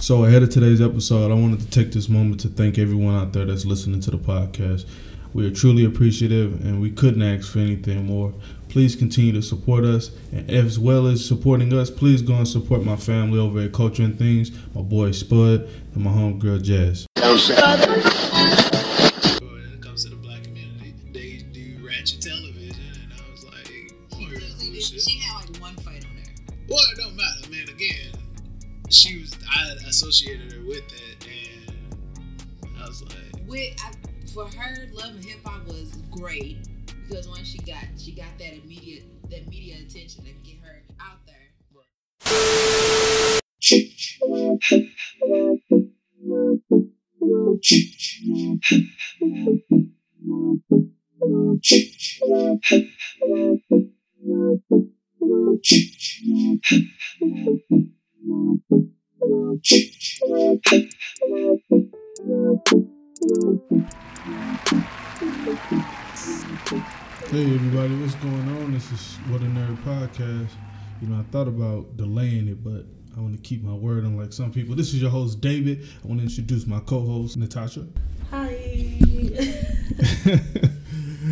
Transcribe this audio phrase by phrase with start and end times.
[0.00, 3.34] So, ahead of today's episode, I wanted to take this moment to thank everyone out
[3.34, 4.86] there that's listening to the podcast.
[5.34, 8.32] We are truly appreciative and we couldn't ask for anything more.
[8.70, 12.82] Please continue to support us, and as well as supporting us, please go and support
[12.82, 17.06] my family over at Culture and Things, my boy Spud, and my homegirl Jazz.
[30.00, 33.92] Associated her with it, and I was like, With I,
[34.32, 36.56] for her, Love and Hip Hop was great
[37.06, 41.18] because once she got she got that immediate that media attention to get her out
[41.26, 41.36] there.
[59.20, 59.28] Hey
[67.44, 68.72] everybody, what's going on?
[68.72, 70.48] This is What a Nerd Podcast.
[71.02, 74.32] You know, I thought about delaying it, but I want to keep my word unlike
[74.32, 74.74] some people.
[74.74, 75.86] This is your host, David.
[76.02, 77.86] I want to introduce my co-host, Natasha.
[78.30, 78.46] Hi.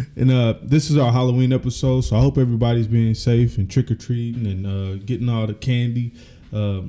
[0.14, 3.90] and uh, this is our Halloween episode, so I hope everybody's being safe and trick
[3.90, 6.12] or treating and uh, getting all the candy.
[6.52, 6.82] Uh,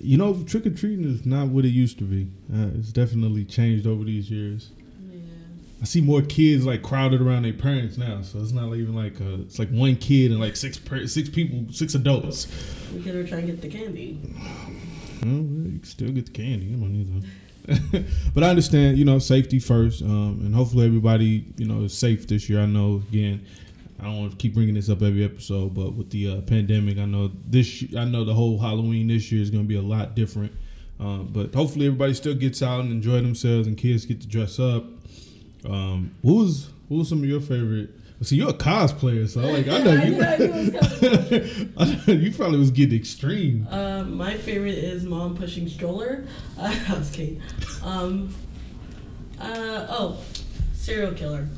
[0.00, 2.28] you know, trick or treating is not what it used to be.
[2.52, 4.70] Uh, it's definitely changed over these years.
[5.82, 9.20] I see more kids like crowded around their parents now, so it's not even like
[9.20, 12.46] uh it's like one kid and like six per, six people, six adults.
[12.94, 14.18] we gotta try and get the candy.
[15.22, 16.66] Well, you can still get the candy.
[16.66, 18.04] You don't need to.
[18.34, 22.26] but I understand, you know, safety first, um, and hopefully everybody, you know, is safe
[22.28, 22.60] this year.
[22.60, 23.44] I know, again,
[24.00, 26.98] I don't want to keep bringing this up every episode, but with the uh, pandemic,
[26.98, 29.82] I know this, I know the whole Halloween this year is going to be a
[29.82, 30.52] lot different.
[31.00, 34.58] Um, but hopefully everybody still gets out and enjoy themselves, and kids get to dress
[34.58, 34.84] up.
[35.64, 37.90] Um, what was what was some of your favorite?
[38.22, 40.22] See, you're a cosplayer, so like I know you.
[40.22, 43.66] I it was you probably was getting extreme.
[43.70, 46.24] Uh, my favorite is mom pushing stroller.
[46.58, 47.42] Uh, I was kidding.
[47.82, 48.34] Um,
[49.40, 50.18] uh, oh,
[50.74, 51.48] serial killer.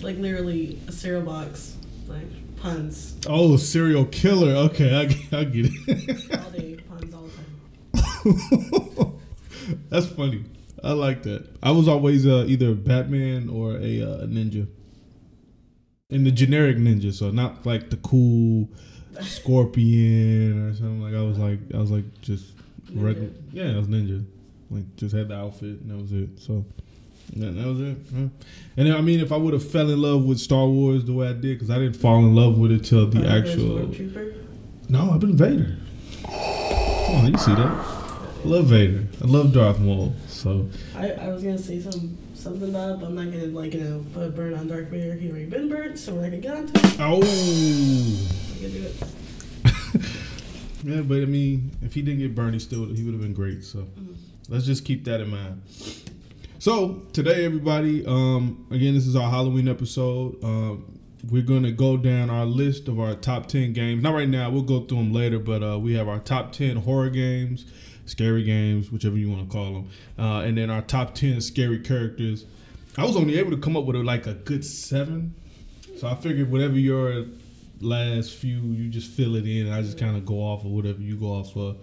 [0.00, 1.76] Like literally a cereal box.
[2.06, 4.52] Like puns Oh, serial killer.
[4.68, 6.38] Okay, I, get- I get it.
[6.44, 6.76] all day.
[6.88, 7.28] puns all
[7.92, 9.12] the time.
[9.90, 10.44] That's funny.
[10.84, 11.48] I like that.
[11.62, 14.68] I was always uh, either Batman or a uh, ninja.
[16.10, 18.68] In the generic ninja, so not like the cool
[19.22, 21.02] scorpion or something.
[21.02, 22.52] Like I was like I was like just
[22.94, 23.30] regular.
[23.52, 24.24] Yeah, I was ninja.
[24.70, 26.38] Like just had the outfit and that was it.
[26.38, 26.64] So
[27.32, 27.96] yeah, that was it.
[28.76, 31.28] And I mean, if I would have fell in love with Star Wars the way
[31.28, 34.36] I did, because I didn't fall in love with it till the Fireman's actual.
[34.88, 35.76] No, I've been Vader.
[36.24, 37.66] Come on, you see that?
[37.66, 39.04] I love Vader.
[39.22, 40.14] I love Darth Maul.
[40.28, 43.74] So I, I was gonna say some something about it, but I'm not gonna like
[43.74, 45.14] you know put a burn on Darth Vader.
[45.14, 46.96] He already been burnt, so we're not gonna get onto it.
[47.00, 47.20] oh,
[48.60, 48.96] can do it.
[50.84, 51.00] yeah.
[51.00, 53.64] But I mean, if he didn't get burned, he still he would have been great.
[53.64, 54.12] So mm-hmm.
[54.48, 55.62] let's just keep that in mind.
[56.58, 60.42] So today, everybody, um, again, this is our Halloween episode.
[60.42, 60.98] Um,
[61.30, 64.02] we're gonna go down our list of our top ten games.
[64.02, 64.48] Not right now.
[64.48, 65.38] We'll go through them later.
[65.38, 67.66] But uh, we have our top ten horror games,
[68.06, 71.78] scary games, whichever you want to call them, uh, and then our top ten scary
[71.78, 72.46] characters.
[72.96, 75.34] I was only able to come up with like a good seven.
[75.98, 77.26] So I figured whatever your
[77.82, 81.02] last few, you just fill it in, I just kind of go off of whatever
[81.02, 81.76] you go off of.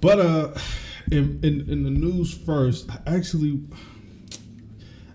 [0.00, 0.54] But uh,
[1.10, 3.60] in, in in the news first, I actually,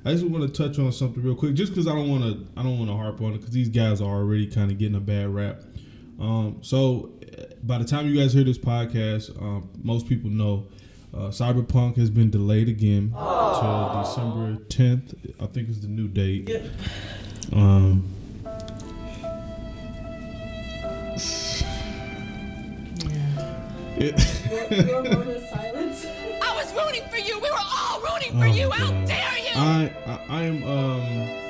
[0.06, 2.60] I just want to touch on something real quick, just because I don't want to,
[2.60, 4.96] I don't want to harp on it, because these guys are already kind of getting
[4.96, 5.62] a bad rap.
[6.20, 10.68] Um, so uh, by the time you guys hear this podcast, um, most people know
[11.14, 15.16] uh, Cyberpunk has been delayed again to December 10th.
[15.40, 16.50] I think is the new date.
[16.50, 16.66] Yep.
[17.54, 18.14] Um,
[23.98, 25.34] it,
[26.78, 27.40] Rooting for you.
[27.40, 28.70] We were all rooting for Oh, you.
[28.70, 29.52] How dare you?
[29.56, 31.44] I, I I am um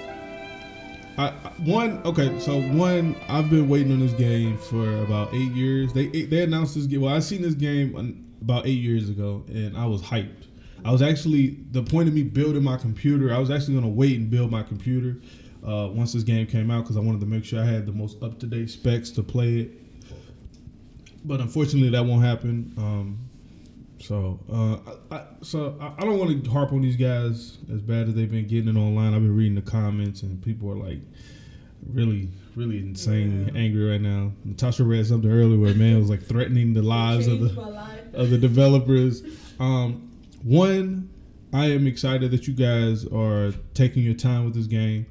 [1.18, 1.30] I
[1.63, 5.92] one okay so one I've been waiting on this game for about eight years.
[5.94, 7.02] They they announced this game.
[7.02, 10.46] Well, I seen this game about eight years ago, and I was hyped.
[10.86, 13.34] I was actually the point of me building my computer.
[13.34, 15.19] I was actually gonna wait and build my computer
[15.68, 17.92] uh, once this game came out because I wanted to make sure I had the
[17.92, 19.72] most up to date specs to play it.
[21.25, 22.74] But unfortunately, that won't happen.
[22.78, 23.27] Um,
[24.00, 27.82] so, uh, I, I, so I, I don't want to harp on these guys as
[27.82, 29.14] bad as they've been getting it online.
[29.14, 31.00] I've been reading the comments, and people are like,
[31.92, 34.32] really, really insane angry right now.
[34.44, 38.02] Natasha read something earlier where man was like threatening the lives of the life.
[38.14, 39.24] of the developers.
[39.60, 40.12] Um,
[40.44, 41.10] one,
[41.54, 45.06] I am excited that you guys are taking your time with this game.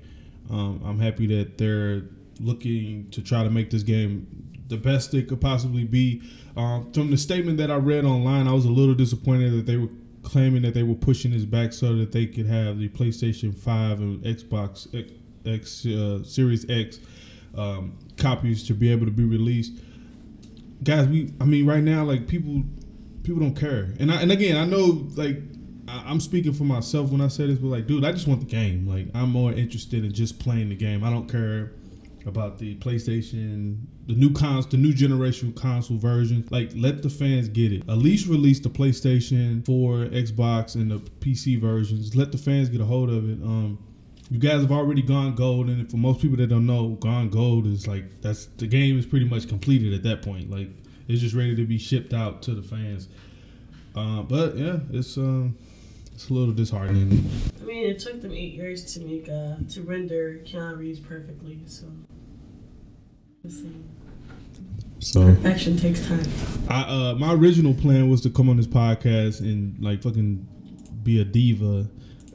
[0.51, 2.03] Um, I'm happy that they're
[2.41, 6.23] looking to try to make this game the best it could possibly be.
[6.57, 9.77] Um, from the statement that I read online, I was a little disappointed that they
[9.77, 9.91] were
[10.23, 14.01] claiming that they were pushing this back so that they could have the PlayStation 5
[14.01, 15.13] and Xbox X,
[15.45, 16.99] X uh, Series X
[17.57, 19.73] um, copies to be able to be released.
[20.83, 22.63] Guys we i mean right now like people
[23.23, 23.95] people don't care.
[23.99, 25.39] And I, and again i know like
[25.89, 28.41] I, i'm speaking for myself when i say this but like dude i just want
[28.41, 28.87] the game.
[28.87, 31.03] Like i'm more interested in just playing the game.
[31.03, 31.73] I don't care
[32.27, 36.47] about the playstation the new cons the new generation console version.
[36.51, 37.89] Like let the fans get it.
[37.89, 42.15] At least release the playstation 4 xbox and the pc versions.
[42.17, 43.43] Let the fans get a hold of it.
[43.43, 43.79] Um
[44.31, 47.67] you guys have already gone gold, and for most people that don't know, gone gold
[47.67, 50.51] is like that's the game is pretty much completed at that point.
[50.51, 50.69] Like
[51.09, 53.09] it's just ready to be shipped out to the fans.
[53.95, 55.57] Uh, but yeah, it's um,
[56.17, 57.31] it's a little disheartening.
[57.61, 61.61] I mean, it took them eight years to make uh to render Keanu Reeves perfectly.
[61.67, 61.87] So.
[64.99, 66.27] So Perfection takes time.
[66.71, 70.49] I uh, my original plan was to come on this podcast and like fucking
[71.03, 71.87] be a diva.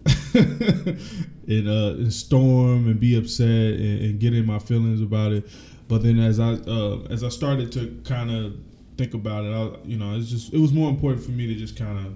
[0.36, 5.48] and uh and storm and be upset and, and get in my feelings about it
[5.88, 8.56] but then as i uh as i started to kind of
[8.98, 11.54] think about it i you know it's just it was more important for me to
[11.54, 12.16] just kind of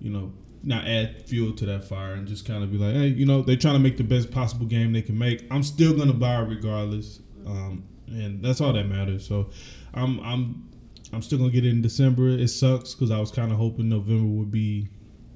[0.00, 0.30] you know
[0.62, 3.42] not add fuel to that fire and just kind of be like hey you know
[3.42, 5.44] they're trying to make the best possible game they can make.
[5.50, 7.20] I'm still gonna buy it regardless.
[7.46, 9.26] Um and that's all that matters.
[9.26, 9.50] So
[9.94, 10.68] i'm i'm
[11.12, 12.28] i'm still gonna get it in december.
[12.28, 14.88] It sucks because i was kind of hoping november would be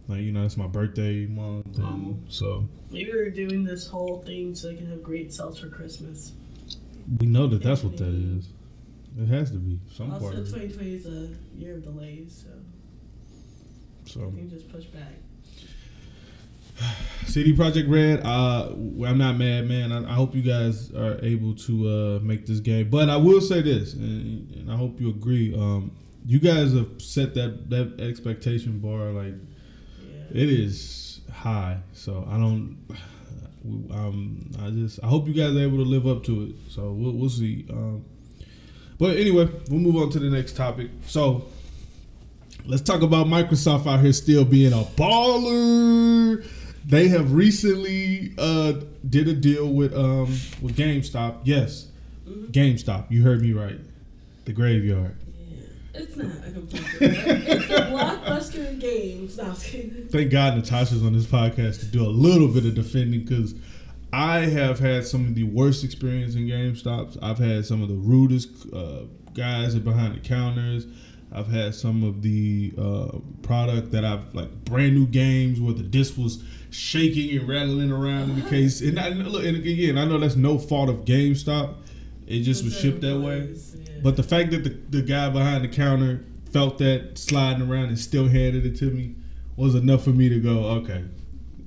[0.09, 2.69] like you know, that's my birthday month, and so.
[2.91, 6.33] Maybe we're doing this whole thing so they can have great sales for Christmas.
[7.21, 8.49] we know that that's what that is.
[9.17, 10.51] It has to be some Also, part of it.
[10.51, 12.60] 2020 is a year of delays, so
[14.11, 15.15] So think just push back.
[17.27, 18.71] CD Projekt Red, uh,
[19.07, 19.93] I'm not mad, man.
[19.93, 22.89] I, I hope you guys are able to uh, make this game.
[22.91, 25.55] But I will say this, and, and I hope you agree.
[25.55, 25.93] Um,
[26.27, 29.35] you guys have set that that expectation bar like
[30.03, 30.43] Yeah.
[30.43, 31.79] it is high.
[31.93, 32.79] So I don't.
[33.91, 36.55] Um, I just I hope you guys are able to live up to it.
[36.71, 37.67] So we'll we'll see.
[37.69, 38.03] Um,
[38.99, 40.89] but anyway, we'll move on to the next topic.
[41.07, 41.45] So
[42.71, 46.47] let's talk about Microsoft out here still being a baller.
[46.87, 48.75] They have recently uh,
[49.09, 50.27] did a deal with um,
[50.63, 51.41] with GameStop.
[51.45, 51.89] Yes,
[52.27, 53.11] GameStop.
[53.11, 53.79] You heard me right.
[54.45, 55.17] The graveyard.
[55.49, 55.57] Yeah.
[55.95, 59.37] It's not a complete It's a blockbuster of games.
[59.37, 60.09] No, I was kidding.
[60.09, 63.55] Thank God Natasha's on this podcast to do a little bit of defending because
[64.13, 67.19] I have had some of the worst experience in GameStops.
[67.21, 69.03] I've had some of the rudest uh,
[69.35, 70.87] guys behind the counters.
[71.33, 75.83] I've had some of the uh, product that I've like brand new games where the
[75.83, 78.81] disc was shaking and rattling around in the case.
[78.81, 81.75] And, I, look, and again, I know that's no fault of GameStop.
[82.27, 83.55] It just was shipped that way.
[83.55, 84.01] Yeah.
[84.03, 87.99] But the fact that the, the guy behind the counter felt that sliding around and
[87.99, 89.15] still handed it to me
[89.57, 91.05] was enough for me to go, okay,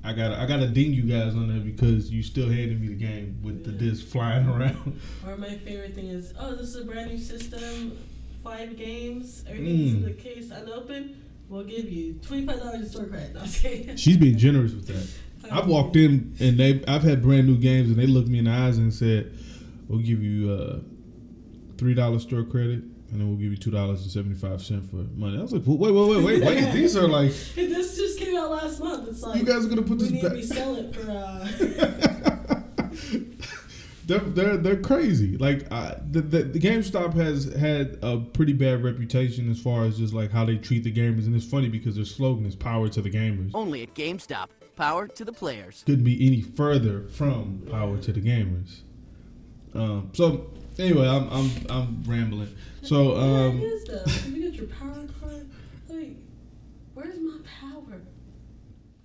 [0.02, 2.94] I gotta I gotta ding you guys on that because you still handed me the
[2.94, 5.00] game with the disc flying around.
[5.26, 7.96] Or my favorite thing is, oh, this is a brand new system,
[8.44, 10.04] five games, everything's in Mm.
[10.04, 11.16] the case unopened.
[11.48, 13.34] We'll give you twenty five dollars in store credit.
[13.34, 13.96] No.
[13.96, 15.08] She's being generous with that.
[15.52, 18.44] I've walked in and they I've had brand new games and they looked me in
[18.46, 19.32] the eyes and said,
[19.88, 20.78] We'll give you uh
[21.76, 24.88] three dollars store credit and then we'll give you two dollars and seventy five cent
[24.90, 25.38] for money.
[25.38, 26.72] I was like, wait, wait, wait, wait, wait.
[26.72, 29.06] These are like this just came out last month.
[29.08, 30.30] It's like you guys are gonna put we this need back.
[30.32, 31.10] to resell it for.
[31.10, 32.30] Uh,
[34.06, 35.36] they're they're they're crazy.
[35.36, 39.98] Like uh, the, the the GameStop has had a pretty bad reputation as far as
[39.98, 42.88] just like how they treat the gamers, and it's funny because their slogan is "Power
[42.88, 44.48] to the gamers." Only at GameStop.
[44.76, 45.82] Power to the players.
[45.86, 48.80] Couldn't be any further from "Power to the gamers."
[49.74, 52.54] Um, so anyway, I'm I'm I'm rambling.
[52.82, 54.02] So yeah, um, it is though.
[54.06, 55.48] Like, you get your power card.
[55.88, 56.16] Like,
[56.94, 57.82] where's my power?
[57.82, 58.02] Right up.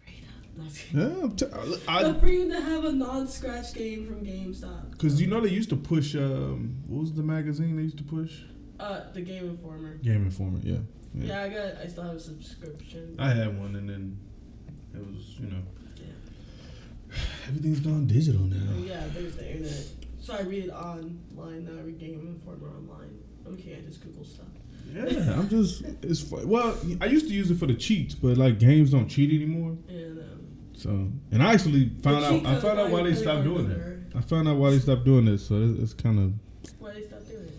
[0.06, 0.49] No, I'm kidding.
[0.94, 1.46] Yeah, I'm t-
[1.88, 5.50] I, But for you to have a non-scratch game from GameStop, because you know they
[5.50, 8.42] used to push um, what was the magazine they used to push?
[8.80, 9.96] uh, the Game Informer.
[9.96, 10.60] Game Informer.
[10.64, 10.78] Yeah,
[11.14, 11.26] yeah.
[11.26, 11.84] Yeah, I got.
[11.84, 13.16] I still have a subscription.
[13.20, 14.18] I had one, and then
[14.94, 15.62] it was you know
[15.98, 17.16] Yeah.
[17.48, 18.78] everything's gone digital now.
[18.86, 19.86] Yeah, there's the internet.
[20.22, 21.80] So I read it online now.
[21.80, 23.20] I read Game Informer online.
[23.48, 24.46] Okay, I just Google stuff.
[24.94, 26.76] Yeah, I'm just it's fu- well.
[27.02, 29.78] I used to use it for the cheats, but like games don't cheat anymore.
[29.88, 30.39] And um,
[30.80, 30.90] So,
[31.32, 34.18] and I actually found out I found out why they stopped doing that.
[34.18, 36.72] I found out why they stopped doing this, so it's, it's kind of.
[36.80, 37.54] Why they stop doing it?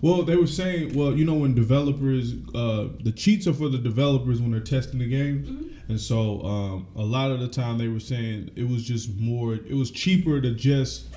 [0.00, 3.78] Well, they were saying, well, you know, when developers, uh, the cheats are for the
[3.78, 5.48] developers when they're testing the games,
[5.88, 9.54] and so um, a lot of the time they were saying it was just more,
[9.54, 11.08] it was cheaper to just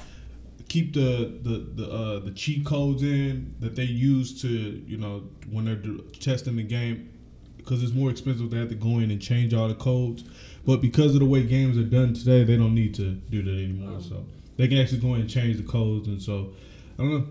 [0.67, 5.23] keep the the the uh, the cheat codes in that they use to, you know,
[5.49, 5.81] when they're
[6.19, 7.09] testing the game,
[7.57, 8.51] because it's more expensive.
[8.51, 10.25] They have to go in and change all the codes,
[10.65, 13.51] but because of the way games are done today, they don't need to do that
[13.51, 14.01] anymore.
[14.01, 14.25] So
[14.57, 16.53] they can actually go in and change the codes, and so
[16.97, 17.27] I don't know.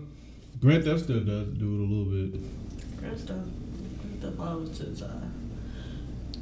[0.61, 2.97] Grand Theft still does do it a little bit.
[2.97, 3.37] Grand stuff.
[4.01, 5.21] Grand Theft Auto is its, uh,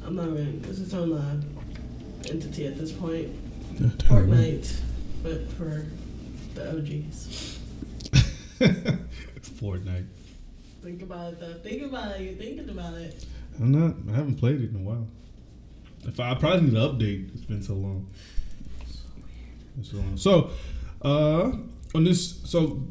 [0.04, 1.40] I'm not really, it's its own uh,
[2.30, 3.28] entity at this point.
[3.74, 4.80] Fortnite,
[5.22, 5.86] but for
[6.54, 7.58] the OGs.
[9.58, 10.06] Fortnite.
[10.82, 11.54] Think about it though.
[11.54, 12.20] Think about it.
[12.20, 13.24] You're thinking about it.
[13.58, 13.96] I'm not.
[14.12, 15.08] I haven't played it in a while.
[16.06, 17.34] If I, I probably need an update.
[17.34, 18.08] It's been so long.
[19.78, 20.16] It's so long.
[20.16, 20.50] So,
[21.02, 21.52] uh,
[21.94, 22.82] on this, so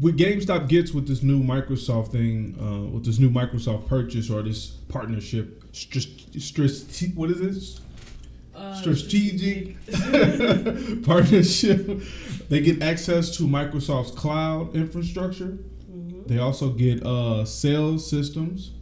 [0.00, 4.42] what GameStop gets with this new Microsoft thing, uh, with this new Microsoft purchase or
[4.42, 5.98] this partnership, str-
[6.38, 7.80] str- what is this?
[8.54, 9.76] Uh, strategic
[11.04, 12.02] partnership.
[12.48, 15.58] They get access to Microsoft's cloud infrastructure.
[16.26, 18.72] They also get uh, sales systems.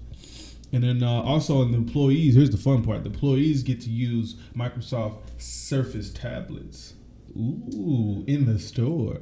[0.73, 3.91] And then uh, also, in the employees, here's the fun part: the employees get to
[3.91, 6.95] use Microsoft Surface tablets.
[7.37, 9.19] Ooh, in the store.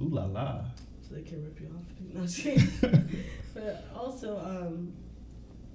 [0.00, 0.64] Ooh la la.
[1.08, 1.82] So they can rip you off.
[2.14, 3.24] No, I'm just kidding.
[3.54, 4.92] but also, um,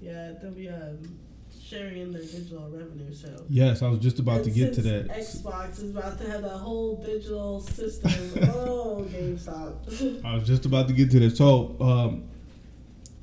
[0.00, 0.98] yeah, they'll be um,
[1.62, 3.12] sharing in their digital revenue.
[3.12, 5.08] So Yes, I was just about to get to that.
[5.08, 8.10] Xbox is about to have that whole digital system.
[8.54, 10.24] oh, GameStop.
[10.24, 11.36] I was just about to get to that.
[11.36, 12.24] So, um,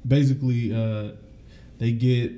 [0.07, 1.11] basically, uh,
[1.79, 2.31] they get.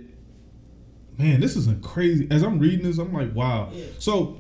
[1.18, 2.28] Man, this is a crazy.
[2.32, 3.70] As I'm reading this, I'm like, wow.
[3.74, 3.86] Yeah.
[4.00, 4.38] So,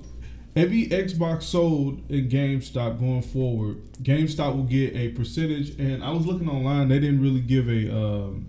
[0.55, 5.77] every Xbox sold in GameStop going forward, GameStop will get a percentage.
[5.77, 8.48] And I was looking online; they didn't really give a um,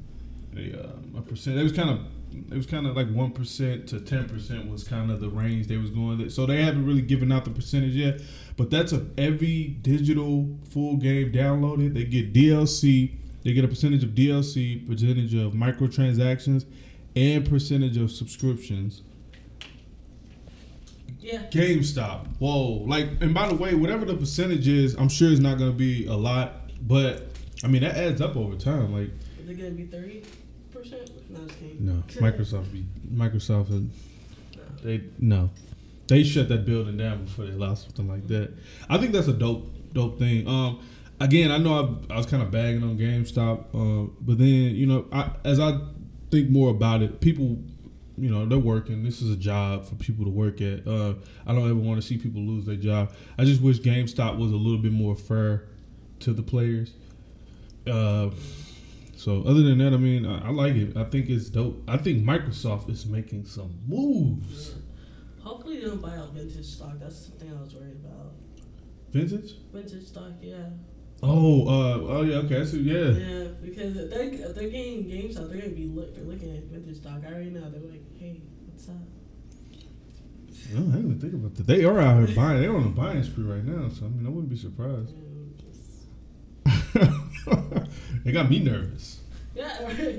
[0.56, 1.58] a, um, a percent.
[1.58, 2.00] It was kind of
[2.50, 5.66] it was kind of like one percent to ten percent was kind of the range
[5.66, 6.28] they was going.
[6.30, 8.20] So they haven't really given out the percentage yet.
[8.56, 11.94] But that's of every digital full game downloaded.
[11.94, 13.16] They get DLC.
[13.44, 16.64] They get a percentage of DLC, percentage of microtransactions,
[17.16, 19.02] and percentage of subscriptions.
[21.20, 21.42] yeah.
[21.50, 22.26] GameStop.
[22.38, 22.84] Whoa.
[22.86, 25.76] Like, and by the way, whatever the percentage is, I'm sure it's not going to
[25.76, 27.28] be a lot, but
[27.64, 28.92] I mean, that adds up over time.
[28.92, 29.10] Like,
[29.42, 30.24] Is it gonna be thirty
[30.72, 31.10] percent?
[31.30, 31.40] No,
[31.78, 33.90] no, Microsoft, be, Microsoft, and
[34.82, 35.50] they, no.
[36.08, 38.52] They shut that building down before they allow something like that.
[38.88, 40.46] I think that's a dope, dope thing.
[40.48, 40.80] Um,
[41.24, 44.86] again, I know I, I was kind of bagging on GameStop, uh, but then, you
[44.86, 45.78] know, I, as I
[46.30, 47.58] think more about it, people
[48.18, 49.02] you know they're working.
[49.02, 50.86] This is a job for people to work at.
[50.86, 51.14] Uh
[51.46, 53.12] i don't ever want to see people lose their job.
[53.38, 55.68] I just wish gamestop was a little bit more fair
[56.20, 56.92] to the players.
[57.86, 58.30] Uh
[59.16, 60.96] so other than that i mean i, I like it.
[60.96, 61.82] I think it's dope.
[61.88, 64.74] I think microsoft is making some moves.
[65.42, 66.98] Hopefully they don't buy out vintage stock.
[67.00, 68.32] That's the thing I was worried about.
[69.10, 69.54] vintage?
[69.72, 70.66] Vintage stock, yeah.
[71.22, 75.48] Oh uh oh yeah okay so yeah Yeah, because if they're, if they're getting GameStop,
[75.50, 77.20] they're gonna be look, they're looking at vintage stock.
[77.24, 77.70] I already know.
[77.70, 78.96] They're like, hey, what's up?
[80.70, 81.66] I didn't even think about that.
[81.66, 82.60] They are out here buying.
[82.62, 83.88] They're on a buying spree right now.
[83.90, 85.12] So I mean, I wouldn't be surprised.
[88.24, 89.20] They got me nervous.
[89.54, 89.78] yeah,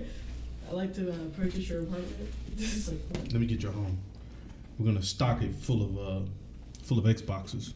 [0.69, 2.29] I like to uh, purchase your apartment.
[2.88, 3.98] Like, Let me get your home.
[4.77, 6.27] We're gonna stock it full of uh,
[6.83, 7.74] full of Xboxes.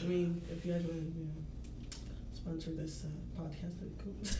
[0.00, 1.42] I mean, if you guys want to, you know,
[2.42, 4.36] sponsor this uh, podcast, that'd be cool.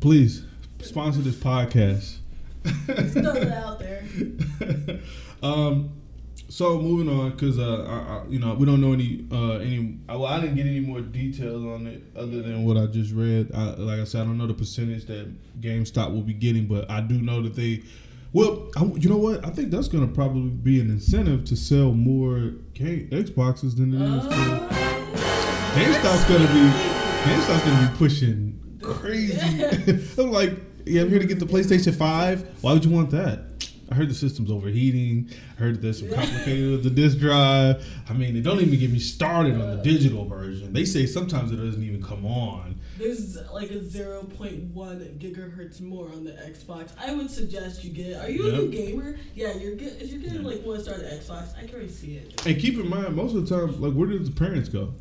[0.00, 0.44] Please
[0.80, 2.18] sponsor this podcast.
[2.64, 4.04] Throw it out there.
[5.42, 5.90] um,
[6.48, 9.98] so moving on, because uh, I, I, you know, we don't know any uh any.
[10.08, 13.50] Well, I didn't get any more details on it other than what I just read.
[13.54, 16.90] I, like I said, I don't know the percentage that GameStop will be getting, but
[16.90, 17.82] I do know that they.
[18.32, 19.44] Well, I, you know what?
[19.46, 24.02] I think that's gonna probably be an incentive to sell more game, Xboxes than it
[24.02, 24.30] is to.
[24.30, 26.95] Oh, GameStop's gonna be
[27.26, 29.38] GameStop's gonna be pushing crazy.
[30.18, 30.52] I'm like,
[30.84, 32.48] yeah, I'm here to get the PlayStation Five.
[32.62, 33.40] Why would you want that?
[33.90, 35.30] I heard the system's overheating.
[35.56, 37.84] I heard there's some complicated with the disk drive.
[38.08, 40.72] I mean, they don't even get me started on the digital version.
[40.72, 42.80] They say sometimes it doesn't even come on.
[42.98, 44.72] There's like a 0.1
[45.18, 46.92] gigahertz more on the Xbox.
[46.98, 48.20] I would suggest you get.
[48.20, 49.18] Are you a new gamer?
[49.34, 50.00] Yeah, you're good.
[50.00, 52.44] If you're getting like one star to Xbox, I can already see it.
[52.46, 54.94] And keep in mind, most of the time, like, where do the parents go?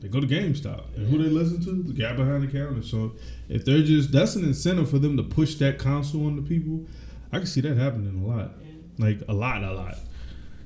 [0.00, 0.96] They go to GameStop.
[0.96, 1.82] And who they listen to?
[1.82, 2.82] The guy behind the counter.
[2.82, 3.12] So
[3.48, 6.86] if they're just, that's an incentive for them to push that console on the people.
[7.32, 8.52] I can see that happening a lot.
[8.62, 8.70] Yeah.
[9.04, 9.96] Like, a lot, a lot.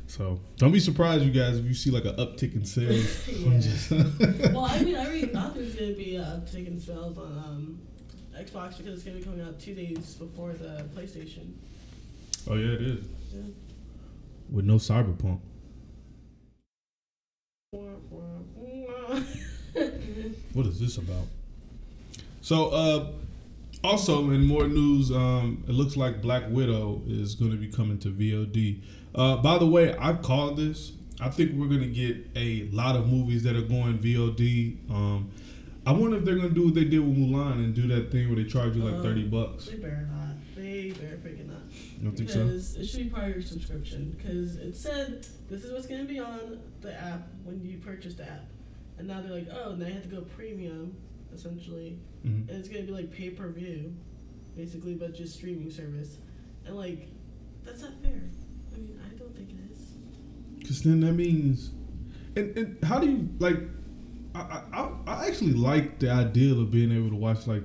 [0.06, 3.26] So don't be surprised, you guys, if you see like an uptick in sales.
[3.32, 3.58] Yeah.
[3.58, 3.90] just-
[4.52, 7.78] well, I mean, I read thought there's gonna be uh, taking sales on um,
[8.38, 11.52] Xbox because it's gonna be coming out two days before the PlayStation.
[12.50, 13.04] oh yeah, it is.
[13.32, 13.40] Yeah.
[14.50, 15.40] With no cyberpunk.
[20.52, 21.24] What is this about?
[22.42, 23.06] So, uh,
[23.82, 27.98] also in more news, um, it looks like Black Widow is going to be coming
[28.00, 28.78] to VOD.
[29.14, 30.92] Uh, by the way, I've called this.
[31.18, 34.90] I think we're going to get a lot of movies that are going VOD.
[34.90, 35.30] Um,
[35.84, 38.12] I wonder if they're going to do what they did with Mulan and do that
[38.12, 39.66] thing where they charge you like Uh, thirty bucks.
[39.66, 40.36] They better not.
[40.54, 41.62] They better freaking not.
[41.98, 42.44] You don't think so?
[42.44, 44.14] Because it should be part of your subscription.
[44.16, 48.14] Because it said this is what's going to be on the app when you purchase
[48.14, 48.44] the app.
[48.98, 50.94] And now they're like, oh, now you have to go premium,
[51.34, 51.98] essentially.
[52.24, 52.48] Mhm.
[52.48, 53.92] And it's going to be like pay per view,
[54.56, 56.18] basically, but just streaming service.
[56.64, 57.08] And like,
[57.64, 58.22] that's not fair.
[58.72, 59.94] I mean, I don't think it is.
[60.60, 61.72] Because then that means,
[62.36, 63.58] and, and how do you like?
[64.34, 67.62] I, I I- actually like the idea of being able to watch like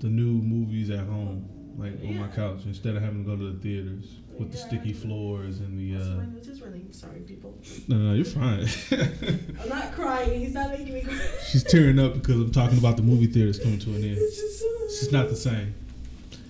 [0.00, 3.52] the new movies at home, like on my couch, instead of having to go to
[3.52, 4.04] the theaters
[4.38, 6.00] with the sticky floors and the.
[6.00, 6.86] Uh, nose is running.
[6.92, 7.58] Sorry, people.
[7.88, 8.68] no, no, you're fine.
[9.60, 10.38] I'm not crying.
[10.40, 11.18] He's not making me cry.
[11.50, 14.18] She's tearing up because I'm talking about the movie theaters coming to an end.
[14.18, 14.66] It's just so.
[14.84, 15.74] It's just not the same.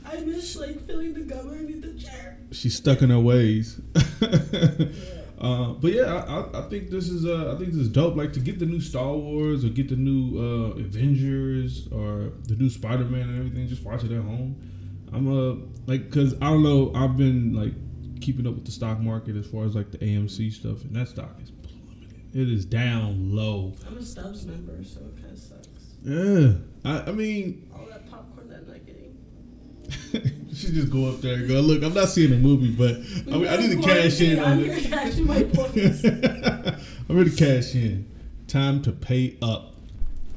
[0.04, 2.38] I miss like feeling the gum underneath the chair.
[2.50, 3.80] She's stuck in her ways.
[5.40, 8.16] Uh, but yeah, I, I, I think this is uh, I think this is dope.
[8.16, 12.56] Like to get the new Star Wars or get the new uh, Avengers or the
[12.56, 14.60] new Spider Man and everything, just watch it at home.
[15.12, 15.54] I'm uh
[15.86, 16.92] like because I don't know.
[16.94, 17.72] I've been like
[18.20, 21.08] keeping up with the stock market as far as like the AMC stuff, and that
[21.08, 22.30] stock is plummeting.
[22.34, 23.74] It is down low.
[23.86, 25.68] I'm a Stubs member, so it kind of sucks.
[26.02, 26.52] Yeah,
[26.84, 30.34] I, I mean, All that popcorn that I'm not getting.
[30.58, 31.60] you should just go up there and go.
[31.60, 32.96] Look, I'm not seeing a movie, but
[33.32, 34.78] I, mean, I need to cash in on I'm it.
[34.78, 36.04] here cashing my points.
[37.08, 38.10] I'm ready to cash in.
[38.48, 39.74] Time to pay up.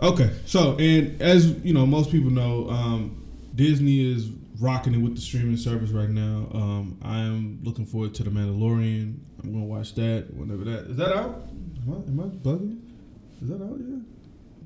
[0.02, 3.26] Okay, so and as you know, most people know, um,
[3.56, 6.50] Disney is rocking it with the streaming service right now.
[6.54, 9.18] Um, I am looking forward to the Mandalorian.
[9.44, 11.48] I'm gonna watch that whenever that is that out.
[11.88, 12.80] Am I, am I bugging?
[13.42, 14.02] Is that out yet?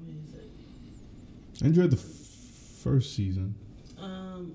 [0.02, 1.63] What is it?
[1.63, 3.56] I enjoyed the f- first season.
[3.98, 4.54] Um,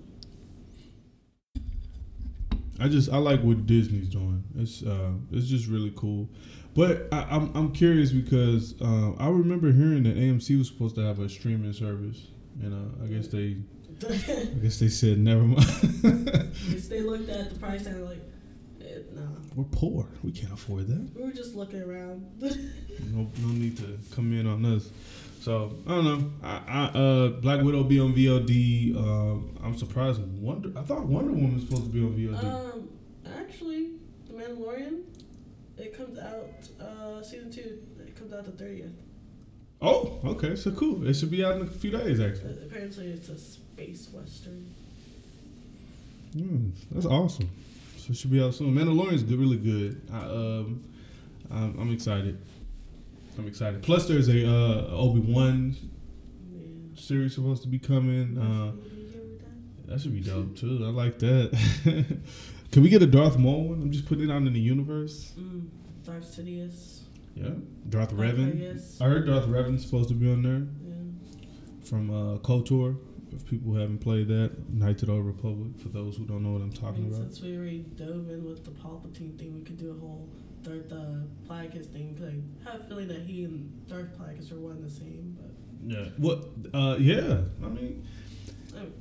[2.81, 4.43] I just I like what Disney's doing.
[4.57, 6.29] It's uh it's just really cool.
[6.75, 11.03] But I, I'm I'm curious because uh, I remember hearing that AMC was supposed to
[11.03, 12.29] have a streaming service,
[12.63, 13.57] and uh, I guess they
[14.09, 15.65] I guess they said never mind.
[16.89, 18.23] they looked at the price and like,
[18.81, 19.23] eh, nah.
[19.55, 20.07] We're poor.
[20.23, 21.11] We can't afford that.
[21.15, 22.25] We were just looking around.
[22.41, 24.91] No no need to come in on us.
[25.41, 26.31] So I don't know.
[26.43, 28.95] I, I uh Black Widow be on VOD.
[28.97, 30.21] Um, I'm surprised.
[30.21, 32.45] Wonder I thought Wonder Woman was supposed to be on VOD.
[32.75, 32.89] um,
[33.39, 33.93] actually,
[34.29, 35.03] The Mandalorian,
[35.79, 36.47] it comes out
[36.79, 37.79] uh season two.
[38.07, 38.93] It comes out the thirtieth.
[39.81, 40.57] oh, okay.
[40.57, 41.07] So cool.
[41.09, 42.59] It should be out in a few days actually.
[42.67, 44.75] Apparently, it's a space western.
[46.37, 47.49] Mm, that's awesome.
[47.97, 48.75] So it should be out soon.
[48.75, 50.01] Mandalorian's good, really good.
[50.13, 50.85] I, um,
[51.51, 52.39] I'm, I'm excited.
[53.39, 53.83] I'm excited.
[53.83, 56.93] Plus, there's a uh, Obi Wan Man.
[56.97, 58.37] series supposed to be coming.
[58.39, 58.73] Uh,
[59.87, 60.81] that should be dope too.
[60.85, 61.57] I like that.
[62.71, 63.83] Can we get a Darth Maul one?
[63.83, 65.33] I'm just putting it out in the universe.
[65.39, 65.69] Mm,
[66.05, 67.01] Darth Sidious.
[67.35, 67.51] Yeah,
[67.89, 68.57] Darth Revan.
[68.61, 69.01] Plagueis.
[69.01, 71.87] I heard Darth Revan's supposed to be on there Yeah.
[71.89, 72.97] from uh, KOTOR.
[73.33, 75.79] If people haven't played that, Knights of the Old Republic.
[75.81, 77.33] For those who don't know what I'm I talking mean, about.
[77.33, 80.29] since we already dove in with the Palpatine thing, we could do a whole
[80.63, 82.15] Darth uh, Plagueis thing.
[82.17, 85.37] 'cause I have a feeling that he and Darth Plagueis are one and the same.
[85.41, 85.51] But
[85.87, 86.09] Yeah.
[86.19, 86.49] What?
[86.75, 87.39] Uh, yeah.
[87.65, 88.05] I mean,
[88.77, 88.93] I mean,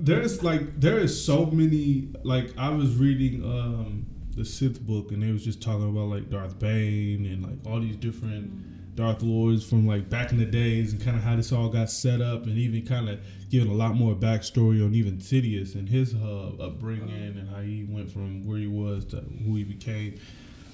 [0.00, 2.08] there's like there is so many.
[2.22, 6.30] Like I was reading um the Sith book, and they was just talking about like
[6.30, 10.92] Darth Bane and like all these different Darth Lords from like back in the days,
[10.92, 13.74] and kind of how this all got set up, and even kind of giving a
[13.74, 18.44] lot more backstory on even Sidious and his uh, upbringing and how he went from
[18.46, 20.18] where he was to who he became.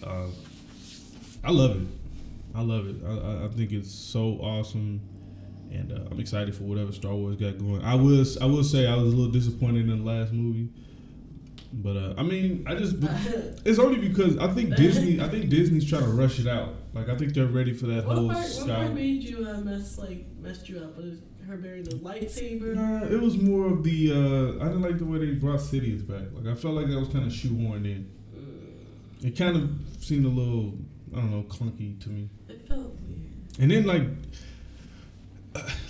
[0.04, 0.26] Uh,
[1.44, 1.88] I love it.
[2.54, 2.96] I love it.
[3.06, 5.00] I, I- think it's so awesome,
[5.70, 7.82] and uh, I'm excited for whatever Star Wars got going.
[7.84, 8.24] I will.
[8.40, 10.68] I will say I was a little disappointed in the last movie,
[11.72, 12.96] but uh, I mean, I just
[13.64, 15.20] it's only because I think Disney.
[15.20, 16.74] I think Disney's trying to rush it out.
[16.92, 19.58] Like I think they're ready for that what whole part, what part made you uh,
[19.60, 20.96] mess like messed you up?
[20.96, 22.74] Was her burying the lightsaber?
[22.74, 24.12] Nah, it was more of the.
[24.12, 26.28] Uh, I didn't like the way they brought Sidious back.
[26.32, 28.10] Like I felt like that was kind of shoehorned in.
[29.22, 29.70] It kind of
[30.02, 30.74] seemed a little,
[31.14, 32.28] I don't know, clunky to me.
[32.48, 33.30] It felt weird.
[33.58, 34.02] And then like,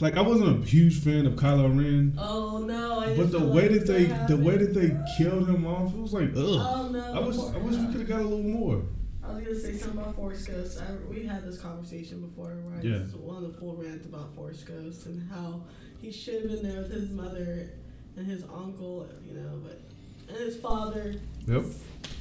[0.00, 3.00] like I wasn't a huge fan of Kylo Ren, Oh no!
[3.00, 6.12] I but the way that they, the way that they killed him off, it was
[6.14, 6.36] like, ugh.
[6.38, 7.12] Oh no!
[7.12, 8.82] I wish, I wish we could have got a little more.
[9.22, 10.80] I was gonna say something about Force Ghost.
[10.80, 12.98] I, we had this conversation before, where I Yeah.
[13.04, 15.62] just went on the full rant about Force Ghost and how
[16.00, 17.70] he should have been there with his mother
[18.16, 19.82] and his uncle, you know, but
[20.28, 21.14] and his father.
[21.46, 21.64] Yep.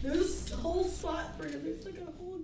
[0.04, 1.62] There's a whole spot for him.
[1.64, 2.40] There's like a whole.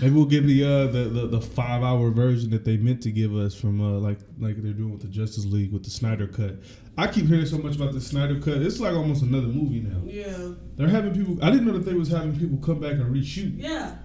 [0.00, 3.10] Maybe we'll give the uh the, the, the five hour version that they meant to
[3.10, 6.26] give us from uh like like they're doing with the Justice League with the Snyder
[6.26, 6.56] cut.
[6.96, 8.62] I keep hearing so much about the Snyder cut.
[8.62, 10.00] It's like almost another movie now.
[10.04, 10.52] Yeah.
[10.76, 11.42] They're having people.
[11.44, 13.54] I didn't know that they was having people come back and reshoot.
[13.60, 13.96] Yeah.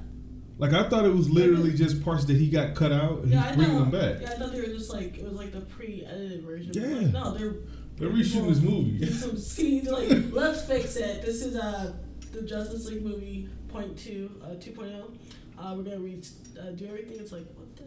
[0.57, 3.43] Like I thought it was literally just parts that he got cut out and Yeah,
[3.43, 3.91] he's I bringing thought.
[3.91, 4.21] them back.
[4.21, 6.71] Yeah, I thought they were just like it was like the pre-edited version.
[6.73, 6.87] Yeah.
[6.97, 7.55] Like, no, they're
[7.97, 9.05] They're reshooting this movie.
[9.11, 11.21] some scenes like let's fix it.
[11.21, 11.93] This is uh
[12.35, 15.17] the Justice League movie point two uh 2.0.
[15.57, 17.17] Uh, we're gonna uh, do everything.
[17.19, 17.83] It's like what the.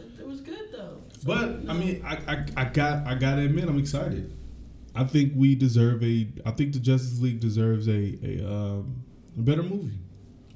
[0.00, 1.02] Like, it was good though.
[1.18, 1.72] So, But no.
[1.72, 4.34] I mean, I, I I got I gotta admit, I'm excited.
[4.94, 6.28] I think we deserve a.
[6.46, 9.02] I think the Justice League deserves a a um
[9.38, 9.98] a better movie.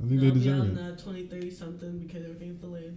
[0.03, 0.79] I think they deserve it.
[0.79, 2.97] uh, 2030 something because everything's delayed.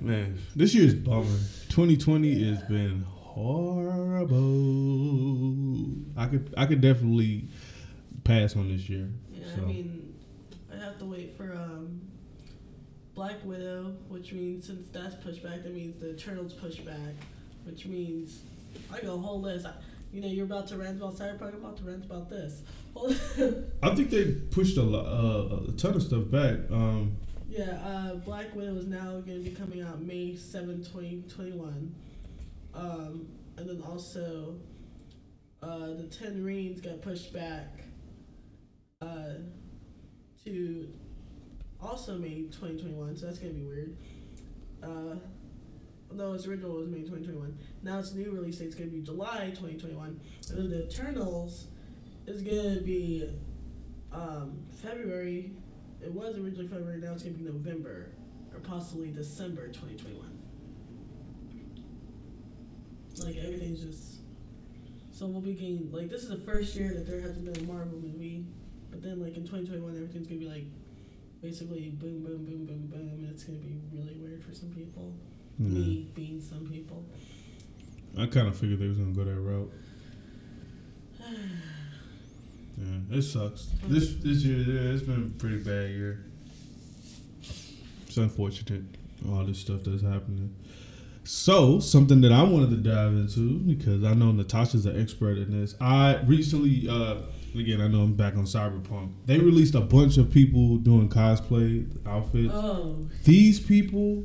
[0.00, 1.24] Man, this year is bummer.
[1.68, 4.36] 2020 has been horrible.
[6.16, 7.48] I could I could definitely
[8.24, 9.10] pass on this year.
[9.30, 9.62] Yeah, So.
[9.62, 10.14] I mean,
[10.72, 12.00] I have to wait for um,
[13.14, 17.14] Black Widow, which means since that's pushed back, that means the Eternals pushed back,
[17.64, 18.40] which means
[18.92, 19.66] I got a whole list.
[19.66, 19.72] I,
[20.12, 22.62] you know, you're about to rant about Cyberpunk, I'm about to rant about this.
[23.82, 26.58] I think they pushed a lot, uh, a ton of stuff back.
[26.70, 27.16] Um,
[27.50, 31.94] yeah, uh, Black Widow is now going to be coming out May 7, 2021.
[32.76, 34.56] Um, and then also,
[35.62, 37.80] uh, the Ten Rings got pushed back
[39.00, 39.34] uh,
[40.44, 40.88] to
[41.80, 43.96] also May 2021, so that's to be weird.
[44.82, 45.16] Uh,
[46.34, 47.58] its original was May 2021.
[47.82, 50.20] Now its new release date's to be July 2021.
[50.50, 51.66] And then the Eternals
[52.26, 52.42] is
[52.76, 53.28] to be
[54.12, 55.52] um, February.
[56.02, 58.12] It was originally February, now it's to be November
[58.52, 60.35] or possibly December 2021.
[63.24, 64.20] Like everything's just.
[65.12, 67.66] So we'll be getting like this is the first year that there hasn't been a
[67.66, 68.44] Marvel movie,
[68.90, 70.64] but then like in 2021 everything's gonna be like
[71.40, 75.14] basically boom boom boom boom boom and it's gonna be really weird for some people.
[75.60, 75.74] Mm-hmm.
[75.74, 77.04] Me being some people.
[78.18, 79.72] I kind of figured they was gonna go that route.
[82.78, 83.70] Yeah, it sucks.
[83.84, 86.26] This this year, yeah, it's been a pretty bad year.
[88.06, 88.82] It's unfortunate,
[89.26, 90.54] all this stuff that's happening.
[91.26, 95.60] So, something that I wanted to dive into because I know Natasha's an expert in
[95.60, 95.74] this.
[95.80, 97.16] I recently, uh,
[97.58, 99.12] again, I know I'm back on Cyberpunk.
[99.26, 102.54] They released a bunch of people doing cosplay outfits.
[102.54, 104.24] Oh These people,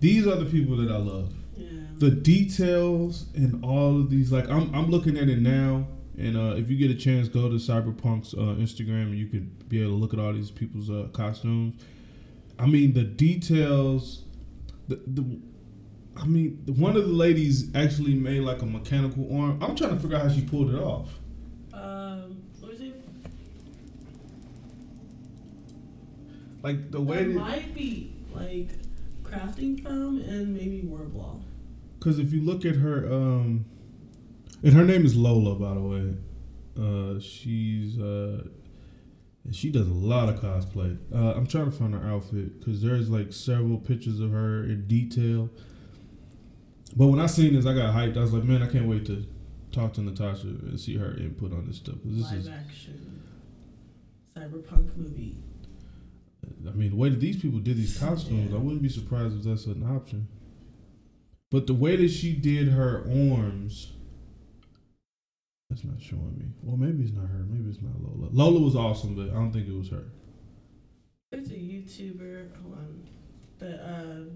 [0.00, 1.80] these are the people that I love yeah.
[1.94, 5.86] the details and all of these like I'm, I'm looking at it now
[6.18, 9.50] and uh, if you get a chance go to cyberpunk's uh, instagram and you can
[9.68, 11.80] be able to look at all these people's uh, costumes
[12.58, 14.24] i mean the details
[14.88, 15.38] the, the
[16.18, 20.00] i mean one of the ladies actually made like a mechanical arm i'm trying to
[20.00, 21.08] figure out how she pulled it off
[21.72, 23.02] Um, what was it?
[26.62, 28.70] like the way That that might be like
[29.22, 31.42] crafting foam and maybe Worbla.
[31.98, 33.64] Because if you look at her, um,
[34.62, 36.14] and her name is Lola, by the way.
[36.78, 38.42] Uh, she's uh,
[39.50, 40.96] she does a lot of cosplay.
[41.14, 44.86] Uh, I'm trying to find her outfit because there's like several pictures of her in
[44.86, 45.48] detail.
[46.94, 48.16] But when I seen this, I got hyped.
[48.16, 49.26] I was like, man, I can't wait to
[49.72, 51.96] talk to Natasha and see her input on this stuff.
[52.04, 53.22] this Live is, action
[54.36, 55.36] cyberpunk movie.
[56.66, 59.44] I mean, the way that these people did these costumes, I wouldn't be surprised if
[59.44, 60.28] that's an option.
[61.50, 63.92] But the way that she did her arms,
[65.70, 66.46] that's not showing me.
[66.62, 67.44] Well, maybe it's not her.
[67.48, 68.30] Maybe it's not Lola.
[68.32, 70.04] Lola was awesome, but I don't think it was her.
[71.30, 73.08] There's a YouTuber hold on,
[73.58, 74.30] that uh,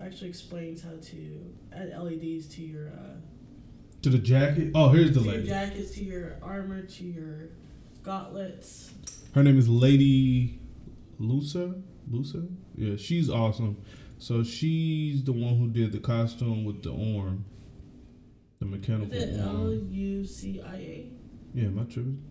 [0.00, 3.16] actually explains how to add LEDs to your uh,
[4.02, 4.70] To the jacket.
[4.74, 5.48] Oh, here's the to your lady.
[5.48, 7.50] jackets, to your armor, to your
[8.02, 8.92] gauntlets.
[9.34, 10.60] Her name is Lady
[11.20, 11.80] Lusa.
[12.10, 12.48] Lusa.
[12.76, 13.76] Yeah, she's awesome.
[14.18, 17.44] So she's the one who did the costume with the arm,
[18.60, 19.88] the Is mechanical it L arm.
[19.92, 21.10] U C I A?
[21.54, 22.22] Yeah, my tripping.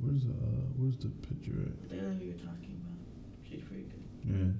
[0.00, 1.92] Where's the uh, Where's the picture at?
[1.98, 3.48] I know who you're talking about.
[3.48, 4.02] She's pretty good.
[4.24, 4.52] Yeah.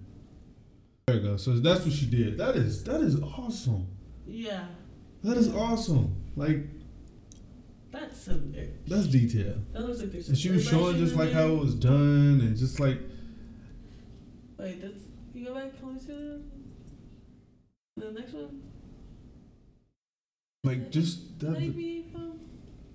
[1.07, 1.37] There you go.
[1.37, 2.39] So that's what she did.
[2.39, 3.87] That is that is awesome.
[4.27, 4.65] Yeah,
[5.23, 6.17] That is awesome.
[6.37, 6.61] Like
[7.91, 8.55] that's some.
[8.87, 9.55] that's detail.
[9.73, 10.29] That looks like there's.
[10.29, 12.99] And she was showing just like how it was done and just like
[14.59, 15.03] Wait, that's
[15.35, 15.79] you go back.
[15.79, 16.41] Can we see?
[17.97, 18.63] The next one.
[20.65, 21.51] like just that.
[21.53, 22.41] Maybe foam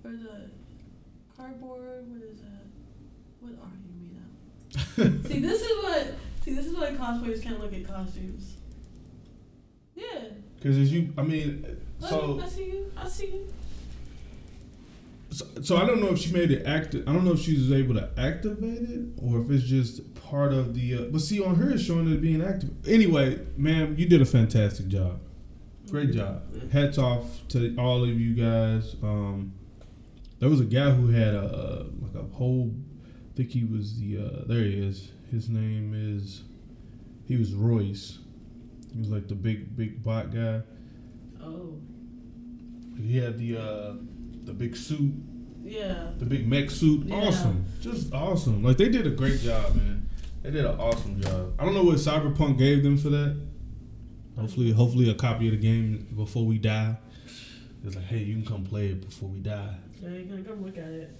[0.04, 0.50] or the
[1.36, 2.06] cardboard.
[2.08, 2.66] What is that?
[3.40, 5.26] What are you made out?
[5.30, 6.14] See, this is what.
[6.42, 8.56] See, this is why cosplayers can't look at costumes.
[9.94, 10.24] Yeah.
[10.56, 12.92] Because as you, I mean, so I see you.
[12.96, 13.52] I see you.
[15.30, 17.08] So, so I don't know if she made it active.
[17.08, 20.52] I don't know if she was able to activate it or if it's just part
[20.52, 20.96] of the.
[20.96, 22.70] Uh, but see, on her it's showing it being active.
[22.88, 25.20] Anyway, ma'am, you did a fantastic job.
[25.90, 26.42] Great job.
[26.72, 28.96] Hats off to all of you guys.
[29.02, 29.52] Um,
[30.38, 32.72] there was a guy who had a, a like a whole.
[33.32, 34.18] I think he was the.
[34.18, 35.10] Uh, there he is.
[35.30, 36.42] His name is.
[37.26, 38.18] He was Royce.
[38.92, 40.62] He was like the big big bot guy.
[41.42, 41.78] Oh.
[43.00, 43.94] He had the uh,
[44.44, 45.12] the big suit.
[45.62, 46.10] Yeah.
[46.18, 47.06] the big mech suit.
[47.06, 47.16] Yeah.
[47.16, 47.64] Awesome.
[47.80, 48.62] Just awesome.
[48.62, 50.08] Like they did a great job, man.
[50.42, 51.54] They did an awesome job.
[51.58, 53.40] I don't know what Cyberpunk gave them for that.
[54.38, 56.96] Hopefully, hopefully a copy of the game before we die.
[57.84, 59.74] It's like, hey, you can come play it before we die.
[60.02, 61.10] Yeah, you can come look at it.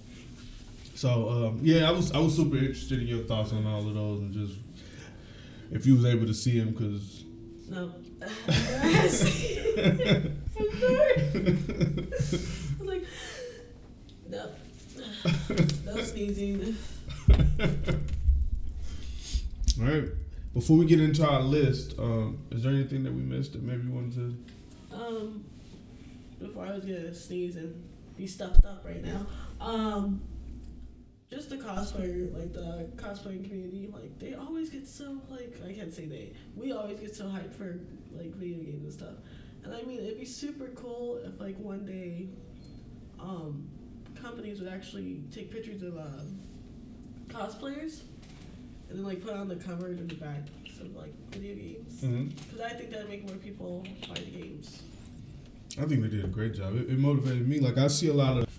[1.01, 3.95] So um, yeah, I was I was super interested in your thoughts on all of
[3.95, 4.53] those and just
[5.71, 7.23] if you was able to see them because.
[7.67, 7.91] No.
[8.47, 9.73] I'm sorry.
[12.79, 13.03] I'm like,
[14.29, 14.51] no.
[15.85, 16.77] No sneezing.
[19.79, 20.03] All right.
[20.53, 23.87] Before we get into our list, um, is there anything that we missed that maybe
[23.87, 24.95] you wanted to?
[24.95, 25.45] Um,
[26.39, 27.73] before I was gonna sneeze and
[28.15, 29.25] be stuffed up right now.
[29.59, 30.21] Um,
[31.31, 35.93] just the cosplayer, like the cosplaying community, like they always get so like I can't
[35.93, 36.33] say they.
[36.55, 37.79] We always get so hyped for
[38.11, 39.15] like video games and stuff.
[39.63, 42.27] And I mean, it'd be super cool if like one day,
[43.19, 43.67] um,
[44.21, 46.03] companies would actually take pictures of uh,
[47.29, 48.01] cosplayers
[48.89, 50.47] and then like put on the cover and the back
[50.81, 52.01] of like video games.
[52.01, 52.27] Mm-hmm.
[52.27, 54.81] Because I think that'd make more people buy the games.
[55.79, 56.75] I think they did a great job.
[56.75, 57.59] It, it motivated me.
[57.59, 58.50] Like I see a lot of,